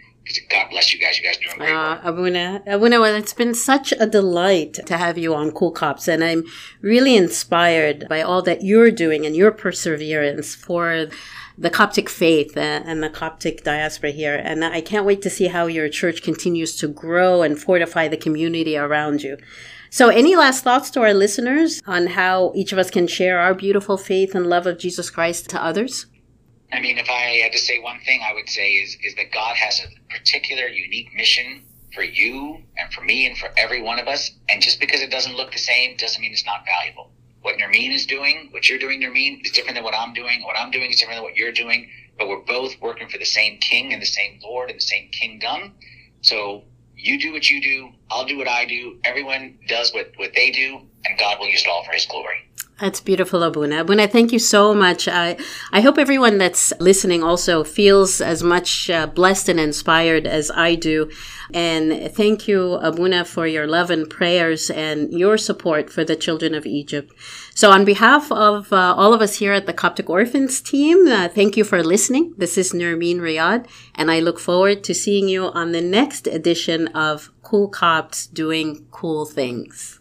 God 0.49 0.69
bless 0.69 0.93
you 0.93 0.99
guys. 0.99 1.17
You 1.19 1.25
guys 1.25 1.37
doing 1.37 1.57
great. 1.57 1.73
Uh, 1.73 1.99
Abuna, 2.03 2.61
Abuna, 2.67 2.99
well, 2.99 3.15
it's 3.15 3.33
been 3.33 3.55
such 3.55 3.91
a 3.99 4.05
delight 4.05 4.73
to 4.85 4.97
have 4.97 5.17
you 5.17 5.33
on 5.33 5.51
Cool 5.51 5.71
Copts, 5.71 6.07
and 6.07 6.23
I'm 6.23 6.45
really 6.81 7.15
inspired 7.15 8.07
by 8.07 8.21
all 8.21 8.41
that 8.43 8.61
you're 8.61 8.91
doing 8.91 9.25
and 9.25 9.35
your 9.35 9.51
perseverance 9.51 10.53
for 10.53 11.07
the 11.57 11.69
Coptic 11.69 12.07
faith 12.07 12.55
and 12.55 13.03
the 13.03 13.09
Coptic 13.09 13.63
diaspora 13.63 14.11
here. 14.11 14.35
And 14.35 14.63
I 14.63 14.81
can't 14.81 15.05
wait 15.05 15.21
to 15.23 15.29
see 15.29 15.47
how 15.47 15.65
your 15.65 15.89
church 15.89 16.21
continues 16.21 16.75
to 16.77 16.87
grow 16.87 17.41
and 17.41 17.59
fortify 17.59 18.07
the 18.07 18.17
community 18.17 18.77
around 18.77 19.23
you. 19.23 19.37
So, 19.89 20.07
any 20.07 20.37
last 20.37 20.63
thoughts 20.63 20.89
to 20.91 21.01
our 21.01 21.13
listeners 21.13 21.81
on 21.85 22.07
how 22.07 22.53
each 22.55 22.71
of 22.71 22.79
us 22.79 22.89
can 22.89 23.07
share 23.07 23.39
our 23.39 23.53
beautiful 23.53 23.97
faith 23.97 24.33
and 24.33 24.47
love 24.47 24.65
of 24.65 24.77
Jesus 24.77 25.09
Christ 25.09 25.49
to 25.49 25.61
others? 25.61 26.05
I 26.71 26.79
mean, 26.79 26.97
if 26.97 27.09
I 27.09 27.41
had 27.43 27.51
to 27.51 27.57
say 27.57 27.79
one 27.79 27.99
thing, 28.01 28.21
I 28.23 28.33
would 28.33 28.49
say 28.49 28.71
is 28.71 28.97
is 29.03 29.15
that 29.15 29.31
God 29.31 29.55
has 29.55 29.81
a 29.81 30.13
particular, 30.13 30.67
unique 30.67 31.13
mission 31.13 31.63
for 31.93 32.03
you 32.03 32.63
and 32.77 32.93
for 32.93 33.01
me 33.01 33.27
and 33.27 33.37
for 33.37 33.49
every 33.57 33.81
one 33.81 33.99
of 33.99 34.07
us. 34.07 34.31
And 34.49 34.61
just 34.61 34.79
because 34.79 35.01
it 35.01 35.11
doesn't 35.11 35.35
look 35.35 35.51
the 35.51 35.59
same 35.59 35.97
doesn't 35.97 36.21
mean 36.21 36.31
it's 36.31 36.45
not 36.45 36.65
valuable. 36.65 37.11
What 37.41 37.57
Nermien 37.57 37.93
is 37.93 38.05
doing, 38.05 38.49
what 38.51 38.69
you're 38.69 38.79
doing, 38.79 39.01
Nermien, 39.01 39.43
is 39.43 39.51
different 39.51 39.75
than 39.75 39.83
what 39.83 39.95
I'm 39.95 40.13
doing. 40.13 40.43
What 40.43 40.57
I'm 40.57 40.71
doing 40.71 40.91
is 40.91 40.99
different 40.99 41.17
than 41.17 41.23
what 41.23 41.35
you're 41.35 41.51
doing. 41.51 41.89
But 42.17 42.27
we're 42.27 42.41
both 42.41 42.79
working 42.79 43.09
for 43.09 43.17
the 43.17 43.25
same 43.25 43.59
king 43.59 43.93
and 43.93 44.01
the 44.01 44.05
same 44.05 44.39
Lord 44.43 44.69
and 44.69 44.77
the 44.77 44.83
same 44.83 45.09
kingdom. 45.11 45.73
So 46.21 46.63
you 46.95 47.19
do 47.19 47.33
what 47.33 47.49
you 47.49 47.61
do, 47.61 47.89
I'll 48.11 48.25
do 48.25 48.37
what 48.37 48.47
I 48.47 48.65
do. 48.65 48.99
Everyone 49.03 49.57
does 49.67 49.93
what, 49.93 50.11
what 50.17 50.33
they 50.35 50.51
do, 50.51 50.81
and 51.05 51.17
God 51.17 51.39
will 51.39 51.47
use 51.47 51.63
it 51.63 51.67
all 51.67 51.83
for 51.83 51.91
his 51.91 52.05
glory. 52.05 52.47
That's 52.79 52.99
beautiful, 52.99 53.43
Abuna. 53.43 53.81
Abuna, 53.81 54.07
thank 54.07 54.31
you 54.31 54.39
so 54.39 54.73
much. 54.73 55.07
I, 55.07 55.37
I 55.71 55.81
hope 55.81 55.99
everyone 55.99 56.39
that's 56.39 56.73
listening 56.79 57.21
also 57.21 57.63
feels 57.63 58.21
as 58.21 58.41
much 58.41 58.89
uh, 58.89 59.05
blessed 59.05 59.49
and 59.49 59.59
inspired 59.59 60.25
as 60.25 60.49
I 60.49 60.73
do. 60.73 61.11
And 61.53 62.11
thank 62.11 62.47
you, 62.47 62.73
Abuna, 62.73 63.25
for 63.25 63.45
your 63.45 63.67
love 63.67 63.91
and 63.91 64.09
prayers 64.09 64.71
and 64.71 65.13
your 65.13 65.37
support 65.37 65.91
for 65.91 66.03
the 66.03 66.15
children 66.15 66.55
of 66.55 66.65
Egypt. 66.65 67.13
So 67.53 67.69
on 67.69 67.85
behalf 67.85 68.31
of 68.31 68.73
uh, 68.73 68.95
all 68.97 69.13
of 69.13 69.21
us 69.21 69.35
here 69.35 69.53
at 69.53 69.67
the 69.67 69.73
Coptic 69.73 70.09
Orphans 70.09 70.59
team, 70.59 71.07
uh, 71.07 71.27
thank 71.27 71.55
you 71.55 71.63
for 71.63 71.83
listening. 71.83 72.33
This 72.37 72.57
is 72.57 72.73
Nermien 72.73 73.17
Riad, 73.17 73.67
and 73.93 74.09
I 74.09 74.21
look 74.21 74.39
forward 74.39 74.83
to 74.85 74.95
seeing 74.95 75.27
you 75.27 75.45
on 75.45 75.71
the 75.71 75.81
next 75.81 76.25
edition 76.25 76.87
of 76.89 77.31
Cool 77.43 77.67
Copts 77.67 78.25
Doing 78.25 78.87
Cool 78.89 79.25
Things. 79.25 79.99